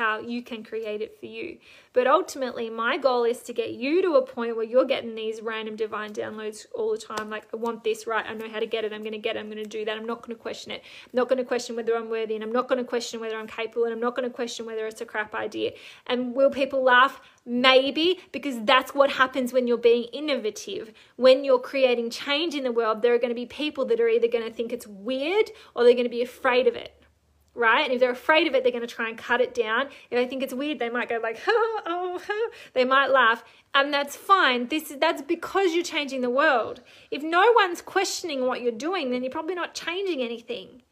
How 0.00 0.18
you 0.18 0.42
can 0.42 0.64
create 0.64 1.02
it 1.02 1.20
for 1.20 1.26
you. 1.26 1.58
But 1.92 2.06
ultimately, 2.06 2.70
my 2.70 2.96
goal 2.96 3.24
is 3.24 3.42
to 3.42 3.52
get 3.52 3.72
you 3.72 4.00
to 4.00 4.12
a 4.12 4.22
point 4.24 4.56
where 4.56 4.64
you're 4.64 4.86
getting 4.86 5.14
these 5.14 5.42
random 5.42 5.76
divine 5.76 6.14
downloads 6.14 6.64
all 6.74 6.92
the 6.92 6.98
time. 6.98 7.28
Like, 7.28 7.44
I 7.52 7.58
want 7.58 7.84
this 7.84 8.06
right. 8.06 8.24
I 8.26 8.32
know 8.32 8.48
how 8.48 8.60
to 8.60 8.66
get 8.66 8.84
it. 8.84 8.94
I'm 8.94 9.02
going 9.02 9.12
to 9.12 9.18
get 9.18 9.36
it. 9.36 9.40
I'm 9.40 9.50
going 9.50 9.62
to 9.62 9.68
do 9.68 9.84
that. 9.84 9.98
I'm 9.98 10.06
not 10.06 10.22
going 10.22 10.34
to 10.34 10.40
question 10.40 10.72
it. 10.72 10.82
I'm 11.04 11.10
not 11.12 11.28
going 11.28 11.36
to 11.36 11.44
question 11.44 11.76
whether 11.76 11.94
I'm 11.94 12.08
worthy. 12.08 12.34
And 12.34 12.42
I'm 12.42 12.52
not 12.52 12.66
going 12.66 12.78
to 12.78 12.84
question 12.84 13.20
whether 13.20 13.36
I'm 13.36 13.46
capable. 13.46 13.84
And 13.84 13.92
I'm 13.92 14.00
not 14.00 14.16
going 14.16 14.26
to 14.26 14.34
question 14.34 14.64
whether 14.64 14.86
it's 14.86 15.02
a 15.02 15.04
crap 15.04 15.34
idea. 15.34 15.72
And 16.06 16.34
will 16.34 16.50
people 16.50 16.82
laugh? 16.82 17.20
Maybe, 17.44 18.20
because 18.32 18.62
that's 18.64 18.94
what 18.94 19.10
happens 19.10 19.52
when 19.52 19.66
you're 19.66 19.76
being 19.76 20.04
innovative. 20.14 20.92
When 21.16 21.44
you're 21.44 21.58
creating 21.58 22.08
change 22.08 22.54
in 22.54 22.64
the 22.64 22.72
world, 22.72 23.02
there 23.02 23.12
are 23.12 23.18
going 23.18 23.30
to 23.30 23.34
be 23.34 23.46
people 23.46 23.84
that 23.86 24.00
are 24.00 24.08
either 24.08 24.28
going 24.28 24.44
to 24.44 24.54
think 24.54 24.72
it's 24.72 24.86
weird 24.86 25.50
or 25.74 25.84
they're 25.84 25.94
going 25.94 26.04
to 26.04 26.10
be 26.10 26.22
afraid 26.22 26.66
of 26.66 26.74
it 26.74 26.99
right? 27.54 27.84
And 27.84 27.92
if 27.92 28.00
they're 28.00 28.10
afraid 28.10 28.46
of 28.46 28.54
it, 28.54 28.62
they're 28.62 28.72
going 28.72 28.86
to 28.86 28.94
try 28.94 29.08
and 29.08 29.18
cut 29.18 29.40
it 29.40 29.54
down. 29.54 29.86
If 29.86 30.10
they 30.10 30.26
think 30.26 30.42
it's 30.42 30.54
weird, 30.54 30.78
they 30.78 30.88
might 30.88 31.08
go 31.08 31.18
like, 31.22 31.38
oh, 31.46 31.80
oh, 31.86 32.20
oh. 32.28 32.50
they 32.74 32.84
might 32.84 33.10
laugh, 33.10 33.44
and 33.74 33.92
that's 33.92 34.16
fine. 34.16 34.68
This 34.68 34.94
that's 35.00 35.22
because 35.22 35.74
you're 35.74 35.84
changing 35.84 36.20
the 36.20 36.30
world. 36.30 36.82
If 37.10 37.22
no 37.22 37.52
one's 37.56 37.82
questioning 37.82 38.46
what 38.46 38.62
you're 38.62 38.72
doing, 38.72 39.10
then 39.10 39.22
you're 39.22 39.32
probably 39.32 39.54
not 39.54 39.74
changing 39.74 40.22
anything 40.22 40.82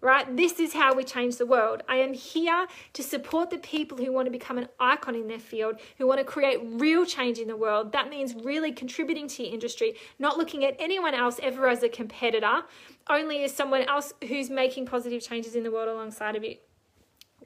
right? 0.00 0.36
This 0.36 0.60
is 0.60 0.72
how 0.72 0.94
we 0.94 1.02
change 1.02 1.36
the 1.36 1.46
world. 1.46 1.82
I 1.88 1.96
am 1.96 2.12
here 2.12 2.66
to 2.92 3.02
support 3.02 3.50
the 3.50 3.58
people 3.58 3.98
who 3.98 4.12
want 4.12 4.26
to 4.26 4.30
become 4.30 4.58
an 4.58 4.68
icon 4.78 5.14
in 5.14 5.26
their 5.26 5.40
field, 5.40 5.76
who 5.96 6.06
want 6.06 6.18
to 6.20 6.24
create 6.24 6.60
real 6.62 7.04
change 7.04 7.38
in 7.38 7.48
the 7.48 7.56
world. 7.56 7.92
That 7.92 8.08
means 8.08 8.34
really 8.34 8.72
contributing 8.72 9.26
to 9.28 9.42
your 9.42 9.52
industry, 9.52 9.94
not 10.18 10.38
looking 10.38 10.64
at 10.64 10.76
anyone 10.78 11.14
else 11.14 11.40
ever 11.42 11.68
as 11.68 11.82
a 11.82 11.88
competitor, 11.88 12.62
only 13.10 13.42
as 13.42 13.54
someone 13.54 13.82
else 13.82 14.12
who's 14.28 14.50
making 14.50 14.86
positive 14.86 15.22
changes 15.22 15.56
in 15.56 15.64
the 15.64 15.70
world 15.70 15.88
alongside 15.88 16.36
of 16.36 16.44
you. 16.44 16.56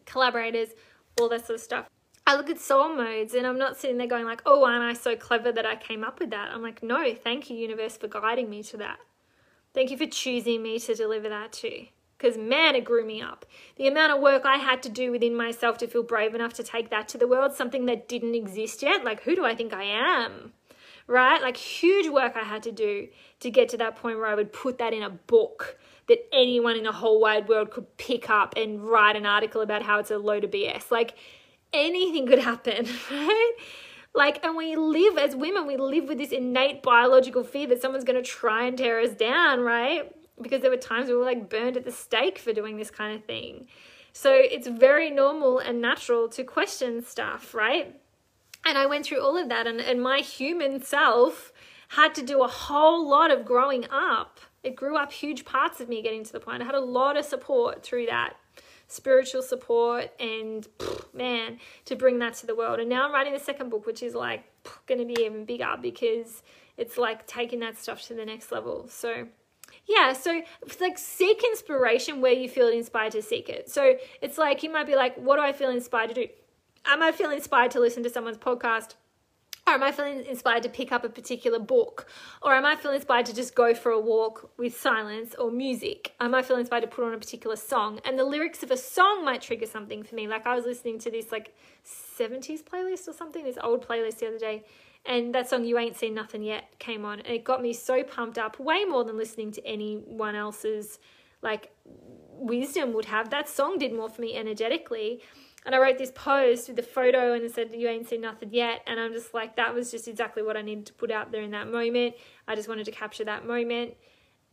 Collaborators, 0.05 0.71
all 1.19 1.29
that 1.31 1.47
sort 1.47 1.59
of 1.59 1.63
stuff. 1.63 1.87
I 2.27 2.37
look 2.37 2.51
at 2.51 2.61
soul 2.61 2.95
modes 2.95 3.35
and 3.35 3.47
I'm 3.47 3.59
not 3.59 3.77
sitting 3.77 3.97
there 3.97 4.07
going 4.07 4.27
like, 4.27 4.43
oh, 4.47 4.65
aren't 4.65 4.85
I 4.85 4.93
so 4.93 5.17
clever 5.17 5.51
that 5.53 5.67
I 5.67 5.75
came 5.75 6.05
up 6.05 6.21
with 6.21 6.31
that? 6.31 6.51
I'm 6.53 6.63
like, 6.63 6.83
no, 6.83 7.15
thank 7.15 7.51
you, 7.51 7.57
universe, 7.57 7.97
for 7.97 8.09
guiding 8.09 8.49
me 8.49 8.63
to 8.65 8.77
that. 8.77 8.99
Thank 9.75 9.91
you 9.91 9.97
for 9.97 10.07
choosing 10.07 10.63
me 10.63 10.79
to 10.81 10.95
deliver 10.95 11.29
that 11.31 11.53
to 11.55 11.87
because 12.23 12.39
man, 12.39 12.77
it 12.77 12.85
grew 12.85 13.05
me 13.05 13.21
up. 13.21 13.45
The 13.77 13.89
amount 13.89 14.13
of 14.13 14.21
work 14.21 14.43
I 14.45 14.57
had 14.57 14.83
to 14.85 14.89
do 14.89 15.11
within 15.11 15.35
myself 15.35 15.79
to 15.79 15.89
feel 15.89 16.05
brave 16.05 16.35
enough 16.35 16.53
to 16.55 16.63
take 16.63 16.91
that 16.91 17.09
to 17.09 17.19
the 17.19 17.27
world, 17.27 17.55
something 17.55 17.87
that 17.87 18.09
didn't 18.09 18.35
exist 18.35 18.83
yet. 18.83 19.05
Like, 19.05 19.23
who 19.23 19.35
do 19.35 19.45
I 19.45 19.55
think 19.55 19.73
I 19.73 19.83
am? 19.83 20.53
Right? 21.09 21.43
Like, 21.43 21.57
huge 21.57 22.09
work 22.09 22.37
I 22.37 22.45
had 22.45 22.63
to 22.63 22.73
do 22.73 23.09
to 23.41 23.51
get 23.51 23.69
to 23.71 23.77
that 23.79 23.97
point 23.97 24.19
where 24.19 24.29
I 24.29 24.37
would 24.37 24.53
put 24.53 24.79
that 24.79 24.93
in 24.93 25.03
a 25.03 25.11
book 25.11 25.79
that 26.09 26.19
anyone 26.33 26.77
in 26.77 26.85
the 26.85 26.93
whole 26.93 27.21
wide 27.21 27.49
world 27.49 27.71
could 27.73 27.97
pick 27.97 28.31
up 28.31 28.55
and 28.57 28.83
write 28.83 29.17
an 29.17 29.27
article 29.27 29.61
about 29.61 29.83
how 29.83 29.99
it's 29.99 30.11
a 30.11 30.19
load 30.19 30.45
of 30.45 30.53
BS. 30.53 30.93
Like, 30.93 31.17
anything 31.73 32.27
could 32.29 32.39
happen, 32.39 32.87
right? 33.11 33.53
Like, 34.15 34.45
and 34.45 34.57
we 34.57 34.77
live 34.77 35.19
as 35.19 35.35
women, 35.35 35.67
we 35.67 35.77
live 35.77 36.05
with 36.05 36.19
this 36.19 36.31
innate 36.31 36.83
biological 36.83 37.43
fear 37.43 37.67
that 37.69 37.83
someone's 37.83 38.05
going 38.05 38.23
to 38.23 38.29
try 38.29 38.65
and 38.67 38.79
tear 38.79 39.01
us 39.01 39.13
down, 39.13 39.61
right? 39.61 40.15
Because 40.43 40.61
there 40.61 40.71
were 40.71 40.77
times 40.77 41.09
we 41.09 41.15
were 41.15 41.25
like 41.25 41.49
burned 41.49 41.77
at 41.77 41.85
the 41.85 41.93
stake 41.93 42.39
for 42.39 42.53
doing 42.53 42.77
this 42.77 42.91
kind 42.91 43.17
of 43.17 43.25
thing. 43.25 43.67
So 44.13 44.33
it's 44.35 44.67
very 44.69 45.11
normal 45.11 45.59
and 45.59 45.81
natural 45.81 46.29
to 46.31 46.45
question 46.45 47.03
stuff, 47.03 47.55
right? 47.55 47.95
And 48.65 48.77
I 48.77 48.87
went 48.87 49.07
through 49.07 49.23
all 49.23 49.37
of 49.37 49.49
that, 49.49 49.67
and, 49.67 49.81
and 49.81 50.03
my 50.03 50.19
human 50.19 50.83
self 50.83 51.53
had 51.89 52.15
to 52.15 52.23
do 52.23 52.43
a 52.43 52.49
whole 52.49 53.09
lot 53.09 53.31
of 53.31 53.45
growing 53.45 53.87
up. 53.91 54.41
It 54.63 54.77
grew 54.77 54.97
up 54.97 55.13
huge 55.13 55.45
parts 55.45 55.81
of 55.81 55.89
me 55.89 56.03
getting 56.03 56.25
to 56.25 56.33
the 56.33 56.41
point. 56.41 56.63
I 56.63 56.67
had 56.67 56.75
a 56.75 56.81
lot 56.81 57.17
of 57.17 57.25
support 57.25 57.83
through 57.83 58.07
that 58.07 58.37
spiritual 58.93 59.41
support 59.41 60.11
and 60.21 60.69
man 61.15 61.59
to 61.87 61.97
bring 61.97 62.19
that 62.19 62.35
to 62.35 62.47
the 62.47 62.55
world 62.55 62.79
and 62.79 62.91
now 62.91 63.07
i'm 63.07 63.13
writing 63.13 63.33
the 63.33 63.39
second 63.39 63.71
book 63.71 63.87
which 63.87 64.03
is 64.03 64.15
like 64.15 64.45
going 64.87 64.99
to 64.99 65.07
be 65.07 65.17
even 65.23 65.47
bigger 65.47 65.77
because 65.81 66.43
it's 66.77 66.99
like 66.99 67.27
taking 67.27 67.61
that 67.61 67.79
stuff 67.79 68.03
to 68.07 68.13
the 68.13 68.25
next 68.25 68.53
level 68.53 68.87
so 68.89 69.27
yeah, 69.87 70.13
so 70.13 70.43
it's 70.63 70.81
like 70.81 70.99
seek 70.99 71.43
inspiration 71.45 72.21
where 72.21 72.33
you 72.33 72.49
feel 72.49 72.69
inspired 72.69 73.13
to 73.13 73.23
seek 73.23 73.49
it. 73.49 73.69
So 73.71 73.97
it's 74.21 74.39
like 74.39 74.63
you 74.63 74.73
might 74.73 74.87
be 74.87 74.95
like, 74.95 75.17
what 75.17 75.37
do 75.37 75.43
I 75.43 75.53
feel 75.53 75.71
inspired 75.71 76.09
to 76.09 76.15
do? 76.15 76.27
Am 76.87 77.03
I 77.03 77.13
feeling 77.13 77.37
inspired 77.37 77.71
to 77.73 77.81
listen 77.81 78.03
to 78.03 78.11
someone's 78.11 78.39
podcast? 78.39 78.95
Or 79.67 79.75
am 79.75 79.83
I 79.85 79.93
feeling 79.93 80.25
inspired 80.27 80.65
to 80.65 80.69
pick 80.69 80.91
up 80.91 81.05
a 81.05 81.09
particular 81.09 81.61
book? 81.61 82.09
Or 82.43 82.53
am 82.53 82.65
I 82.65 82.75
feeling 82.75 82.97
inspired 82.97 83.27
to 83.27 83.35
just 83.35 83.55
go 83.55 83.75
for 83.75 83.93
a 83.93 84.01
walk 84.01 84.51
with 84.57 84.77
silence 84.77 85.37
or 85.37 85.53
music? 85.53 86.15
Am 86.19 86.35
I 86.35 86.43
feeling 86.43 86.61
inspired 86.61 86.81
to 86.81 86.89
put 86.89 87.05
on 87.05 87.15
a 87.15 87.19
particular 87.19 87.55
song? 87.55 88.01
And 88.05 88.19
the 88.19 88.25
lyrics 88.25 88.65
of 88.65 88.73
a 88.73 88.77
song 88.77 89.25
might 89.25 89.41
trigger 89.41 89.67
something 89.67 90.03
for 90.03 90.17
me. 90.17 90.27
Like 90.27 90.47
I 90.47 90.57
was 90.57 90.65
listening 90.65 90.99
to 91.01 91.13
this 91.13 91.31
like 91.31 91.55
70s 91.87 92.65
playlist 92.65 93.07
or 93.07 93.13
something, 93.13 93.45
this 93.45 93.59
old 93.63 93.87
playlist 93.87 94.19
the 94.19 94.29
other 94.29 94.39
day 94.39 94.65
and 95.05 95.35
that 95.35 95.49
song 95.49 95.65
you 95.65 95.79
ain't 95.79 95.97
seen 95.97 96.15
nothing 96.15 96.43
yet 96.43 96.79
came 96.79 97.05
on. 97.05 97.21
And 97.21 97.29
it 97.29 97.45
got 97.45 97.61
me 97.61 97.73
so 97.73 98.03
pumped 98.05 98.39
up 98.39 98.59
way 98.61 98.85
more 98.85 99.05
than 99.05 99.17
listening 99.17 99.51
to 99.53 99.67
anyone 99.67 100.35
else's 100.37 100.99
like 101.43 101.73
wisdom 102.31 102.93
would 102.93 103.07
have. 103.07 103.31
That 103.31 103.49
song 103.49 103.79
did 103.79 103.93
more 103.93 104.09
for 104.09 104.21
me 104.21 104.37
energetically. 104.37 105.21
And 105.65 105.75
i 105.75 105.79
wrote 105.79 105.99
this 105.99 106.11
post 106.13 106.69
with 106.69 106.77
the 106.77 106.83
photo 106.83 107.35
and 107.35 107.45
it 107.45 107.55
said 107.55 107.73
you 107.73 107.89
ain't 107.89 108.09
seen 108.09 108.21
nothing 108.21 108.51
yet. 108.53 108.83
And 108.87 109.01
i'm 109.01 109.13
just 109.13 109.35
like 109.35 109.57
that 109.57 109.75
was 109.75 109.91
just 109.91 110.07
exactly 110.07 110.43
what 110.43 110.57
i 110.57 110.63
needed 110.63 110.87
to 110.87 110.93
put 110.93 111.11
out 111.11 111.33
there 111.33 111.43
in 111.43 111.51
that 111.51 111.69
moment. 111.69 112.15
I 112.47 112.55
just 112.55 112.69
wanted 112.69 112.85
to 112.85 112.93
capture 112.93 113.25
that 113.25 113.47
moment. 113.47 113.95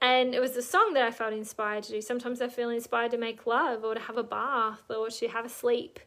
And 0.02 0.34
it 0.34 0.40
was 0.40 0.54
the 0.54 0.62
song 0.62 0.94
that 0.94 1.04
i 1.04 1.12
felt 1.12 1.34
inspired 1.34 1.84
to 1.84 1.92
do. 1.92 2.02
Sometimes 2.02 2.42
i 2.42 2.48
feel 2.48 2.70
inspired 2.70 3.12
to 3.12 3.18
make 3.18 3.46
love 3.46 3.84
or 3.84 3.94
to 3.94 4.00
have 4.00 4.18
a 4.18 4.24
bath 4.24 4.84
or 4.90 5.10
to 5.10 5.28
have 5.28 5.46
a 5.46 5.50
sleep 5.50 6.00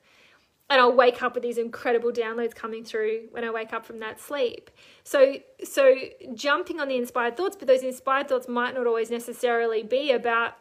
and 0.70 0.81
I'll 0.81 0.92
wake 0.92 1.22
up 1.22 1.35
with 1.35 1.42
these 1.42 1.59
incredible 1.59 2.12
downloads 2.12 2.55
coming 2.55 2.85
through 2.85 3.29
when 3.31 3.44
I 3.44 3.51
wake 3.51 3.72
up 3.72 3.85
from 3.85 3.98
that 4.01 4.20
sleep. 4.20 4.70
So 5.05 5.37
so 5.62 5.94
jumping 6.35 6.81
on 6.81 6.88
the 6.88 6.96
inspired 6.96 7.37
thoughts, 7.37 7.57
but 7.57 7.68
those 7.68 7.83
inspired 7.83 8.29
thoughts 8.29 8.48
might 8.48 8.75
not 8.75 8.87
always 8.87 9.11
necessarily 9.11 9.83
be 9.83 10.12
about 10.12 10.55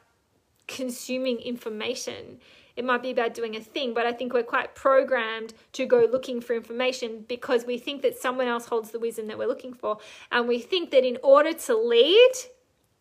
consuming 0.67 1.39
information. 1.39 2.39
It 2.75 2.85
might 2.85 3.03
be 3.03 3.11
about 3.11 3.33
doing 3.33 3.55
a 3.55 3.59
thing, 3.59 3.93
but 3.93 4.05
I 4.05 4.13
think 4.13 4.33
we're 4.33 4.43
quite 4.43 4.75
programmed 4.75 5.53
to 5.73 5.85
go 5.85 6.07
looking 6.09 6.41
for 6.41 6.55
information 6.55 7.25
because 7.27 7.65
we 7.65 7.77
think 7.77 8.01
that 8.01 8.17
someone 8.17 8.47
else 8.47 8.65
holds 8.65 8.91
the 8.91 8.99
wisdom 8.99 9.27
that 9.27 9.37
we're 9.37 9.47
looking 9.47 9.73
for. 9.73 9.97
And 10.31 10.47
we 10.47 10.59
think 10.59 10.91
that 10.91 11.05
in 11.05 11.17
order 11.21 11.53
to 11.53 11.77
lead, 11.77 12.31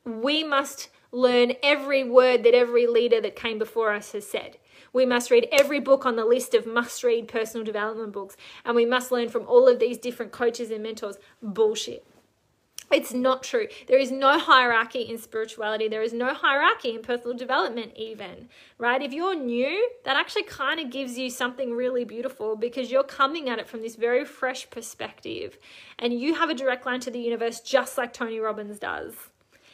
we 0.05 0.43
must 0.43 0.89
learn 1.13 1.53
every 1.63 2.05
word 2.05 2.43
that 2.45 2.55
every 2.55 2.87
leader 2.87 3.21
that 3.21 3.37
came 3.37 3.59
before 3.59 3.93
us 3.93 4.13
has 4.13 4.27
said. 4.27 4.59
We 4.93 5.07
must 5.07 5.31
read 5.31 5.49
every 5.53 5.81
book 5.81 6.05
on 6.05 6.17
the 6.17 6.25
list 6.25 6.55
of 6.55 6.67
must 6.67 7.05
read 7.05 7.29
personal 7.29 7.65
development 7.65 8.13
books, 8.13 8.37
and 8.65 8.75
we 8.75 8.87
must 8.87 9.13
learn 9.13 9.29
from 9.29 9.47
all 9.47 9.69
of 9.69 9.79
these 9.79 9.99
different 9.99 10.33
coaches 10.33 10.71
and 10.71 10.83
mentors. 10.83 11.17
Bullshit. 11.43 12.05
It's 12.93 13.15
not 13.15 13.45
true. 13.45 13.69
There 13.87 14.01
is 14.01 14.11
no 14.11 14.37
hierarchy 14.37 15.03
in 15.03 15.17
spirituality. 15.17 15.87
There 15.87 16.03
is 16.03 16.13
no 16.13 16.35
hierarchy 16.35 16.91
in 16.91 17.03
personal 17.03 17.37
development, 17.37 17.93
even, 17.95 18.49
right? 18.79 19.01
If 19.01 19.13
you're 19.13 19.37
new, 19.37 19.91
that 20.05 20.17
actually 20.17 20.43
kind 20.43 20.81
of 20.81 20.91
gives 20.91 21.17
you 21.17 21.31
something 21.31 21.71
really 21.71 22.05
beautiful 22.05 22.57
because 22.57 22.91
you're 22.91 23.05
coming 23.05 23.49
at 23.49 23.61
it 23.61 23.69
from 23.69 23.83
this 23.83 23.95
very 23.95 24.25
fresh 24.25 24.69
perspective 24.71 25.57
and 26.01 26.19
you 26.19 26.35
have 26.35 26.51
a 26.51 26.55
direct 26.55 26.85
line 26.85 26.99
to 27.01 27.13
the 27.13 27.21
universe 27.21 27.61
just 27.61 27.97
like 27.97 28.13
Tony 28.13 28.41
Robbins 28.41 28.81
does 28.81 29.15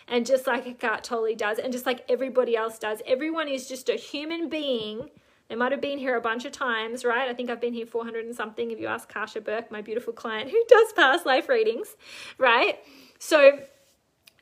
and 0.08 0.24
just 0.26 0.46
like 0.46 0.66
Eckhart 0.66 1.04
Tolle 1.04 1.34
does, 1.34 1.58
and 1.58 1.72
just 1.72 1.86
like 1.86 2.04
everybody 2.08 2.56
else 2.56 2.78
does. 2.78 3.02
Everyone 3.06 3.48
is 3.48 3.68
just 3.68 3.88
a 3.88 3.94
human 3.94 4.48
being. 4.48 5.10
They 5.48 5.54
might 5.54 5.72
have 5.72 5.80
been 5.80 5.98
here 5.98 6.16
a 6.16 6.20
bunch 6.20 6.44
of 6.44 6.52
times, 6.52 7.04
right? 7.04 7.28
I 7.28 7.34
think 7.34 7.50
I've 7.50 7.60
been 7.60 7.74
here 7.74 7.86
400 7.86 8.24
and 8.24 8.34
something 8.34 8.70
if 8.70 8.80
you 8.80 8.86
ask 8.86 9.08
Kasha 9.08 9.40
Burke, 9.40 9.70
my 9.70 9.80
beautiful 9.80 10.12
client 10.12 10.50
who 10.50 10.62
does 10.68 10.92
past 10.92 11.24
life 11.24 11.48
readings, 11.48 11.96
right? 12.38 12.78
So 13.18 13.60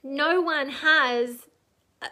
no 0.02 0.40
one 0.40 0.70
has 0.70 1.46
uh, 2.00 2.06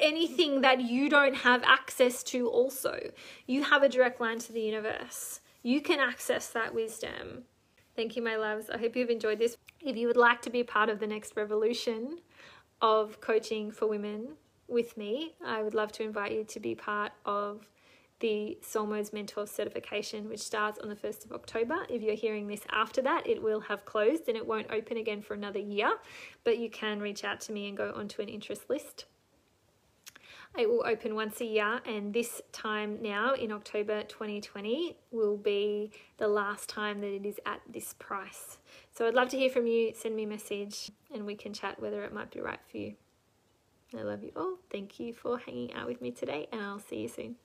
anything 0.00 0.62
that 0.62 0.80
you 0.80 1.08
don't 1.08 1.34
have 1.34 1.62
access 1.64 2.22
to 2.24 2.48
also. 2.48 3.10
You 3.46 3.64
have 3.64 3.82
a 3.82 3.88
direct 3.88 4.20
line 4.20 4.38
to 4.40 4.52
the 4.52 4.60
universe. 4.60 5.40
You 5.62 5.80
can 5.80 6.00
access 6.00 6.48
that 6.50 6.74
wisdom. 6.74 7.44
Thank 7.94 8.16
you, 8.16 8.22
my 8.22 8.36
loves. 8.36 8.70
I 8.70 8.78
hope 8.78 8.96
you've 8.96 9.10
enjoyed 9.10 9.38
this. 9.38 9.56
If 9.80 9.96
you 9.96 10.06
would 10.06 10.16
like 10.16 10.42
to 10.42 10.50
be 10.50 10.62
part 10.62 10.88
of 10.88 10.98
the 10.98 11.06
next 11.06 11.36
revolution, 11.36 12.18
of 12.82 13.20
coaching 13.20 13.70
for 13.70 13.86
women 13.86 14.30
with 14.68 14.96
me, 14.96 15.34
I 15.44 15.62
would 15.62 15.74
love 15.74 15.92
to 15.92 16.02
invite 16.02 16.32
you 16.32 16.44
to 16.44 16.60
be 16.60 16.74
part 16.74 17.12
of 17.24 17.68
the 18.20 18.58
Soul 18.62 18.86
Modes 18.86 19.12
Mentor 19.12 19.46
certification, 19.46 20.28
which 20.28 20.40
starts 20.40 20.78
on 20.78 20.88
the 20.88 20.94
1st 20.94 21.24
of 21.24 21.32
October. 21.32 21.86
If 21.88 22.02
you're 22.02 22.14
hearing 22.14 22.46
this 22.46 22.62
after 22.70 23.02
that, 23.02 23.26
it 23.26 23.42
will 23.42 23.60
have 23.60 23.84
closed 23.84 24.28
and 24.28 24.36
it 24.36 24.46
won't 24.46 24.70
open 24.70 24.96
again 24.96 25.22
for 25.22 25.34
another 25.34 25.58
year, 25.58 25.92
but 26.44 26.58
you 26.58 26.70
can 26.70 27.00
reach 27.00 27.24
out 27.24 27.40
to 27.42 27.52
me 27.52 27.68
and 27.68 27.76
go 27.76 27.92
onto 27.94 28.22
an 28.22 28.28
interest 28.28 28.68
list. 28.68 29.06
It 30.56 30.68
will 30.68 30.84
open 30.86 31.14
once 31.14 31.40
a 31.40 31.46
year, 31.46 31.80
and 31.86 32.12
this 32.12 32.42
time 32.52 32.98
now 33.00 33.32
in 33.32 33.50
October 33.50 34.02
2020 34.02 34.96
will 35.10 35.36
be 35.36 35.90
the 36.18 36.28
last 36.28 36.68
time 36.68 37.00
that 37.00 37.12
it 37.12 37.24
is 37.24 37.40
at 37.46 37.60
this 37.68 37.94
price. 37.98 38.58
So 38.92 39.06
I'd 39.06 39.14
love 39.14 39.30
to 39.30 39.38
hear 39.38 39.50
from 39.50 39.66
you. 39.66 39.92
Send 39.94 40.14
me 40.14 40.24
a 40.24 40.26
message 40.28 40.90
and 41.12 41.24
we 41.24 41.34
can 41.34 41.52
chat 41.52 41.80
whether 41.80 42.04
it 42.04 42.12
might 42.12 42.30
be 42.30 42.40
right 42.40 42.60
for 42.70 42.76
you. 42.76 42.94
I 43.96 44.02
love 44.02 44.22
you 44.22 44.32
all. 44.36 44.56
Thank 44.70 45.00
you 45.00 45.12
for 45.12 45.38
hanging 45.38 45.72
out 45.74 45.86
with 45.86 46.00
me 46.00 46.10
today, 46.10 46.48
and 46.50 46.62
I'll 46.62 46.78
see 46.78 47.00
you 47.00 47.08
soon. 47.08 47.36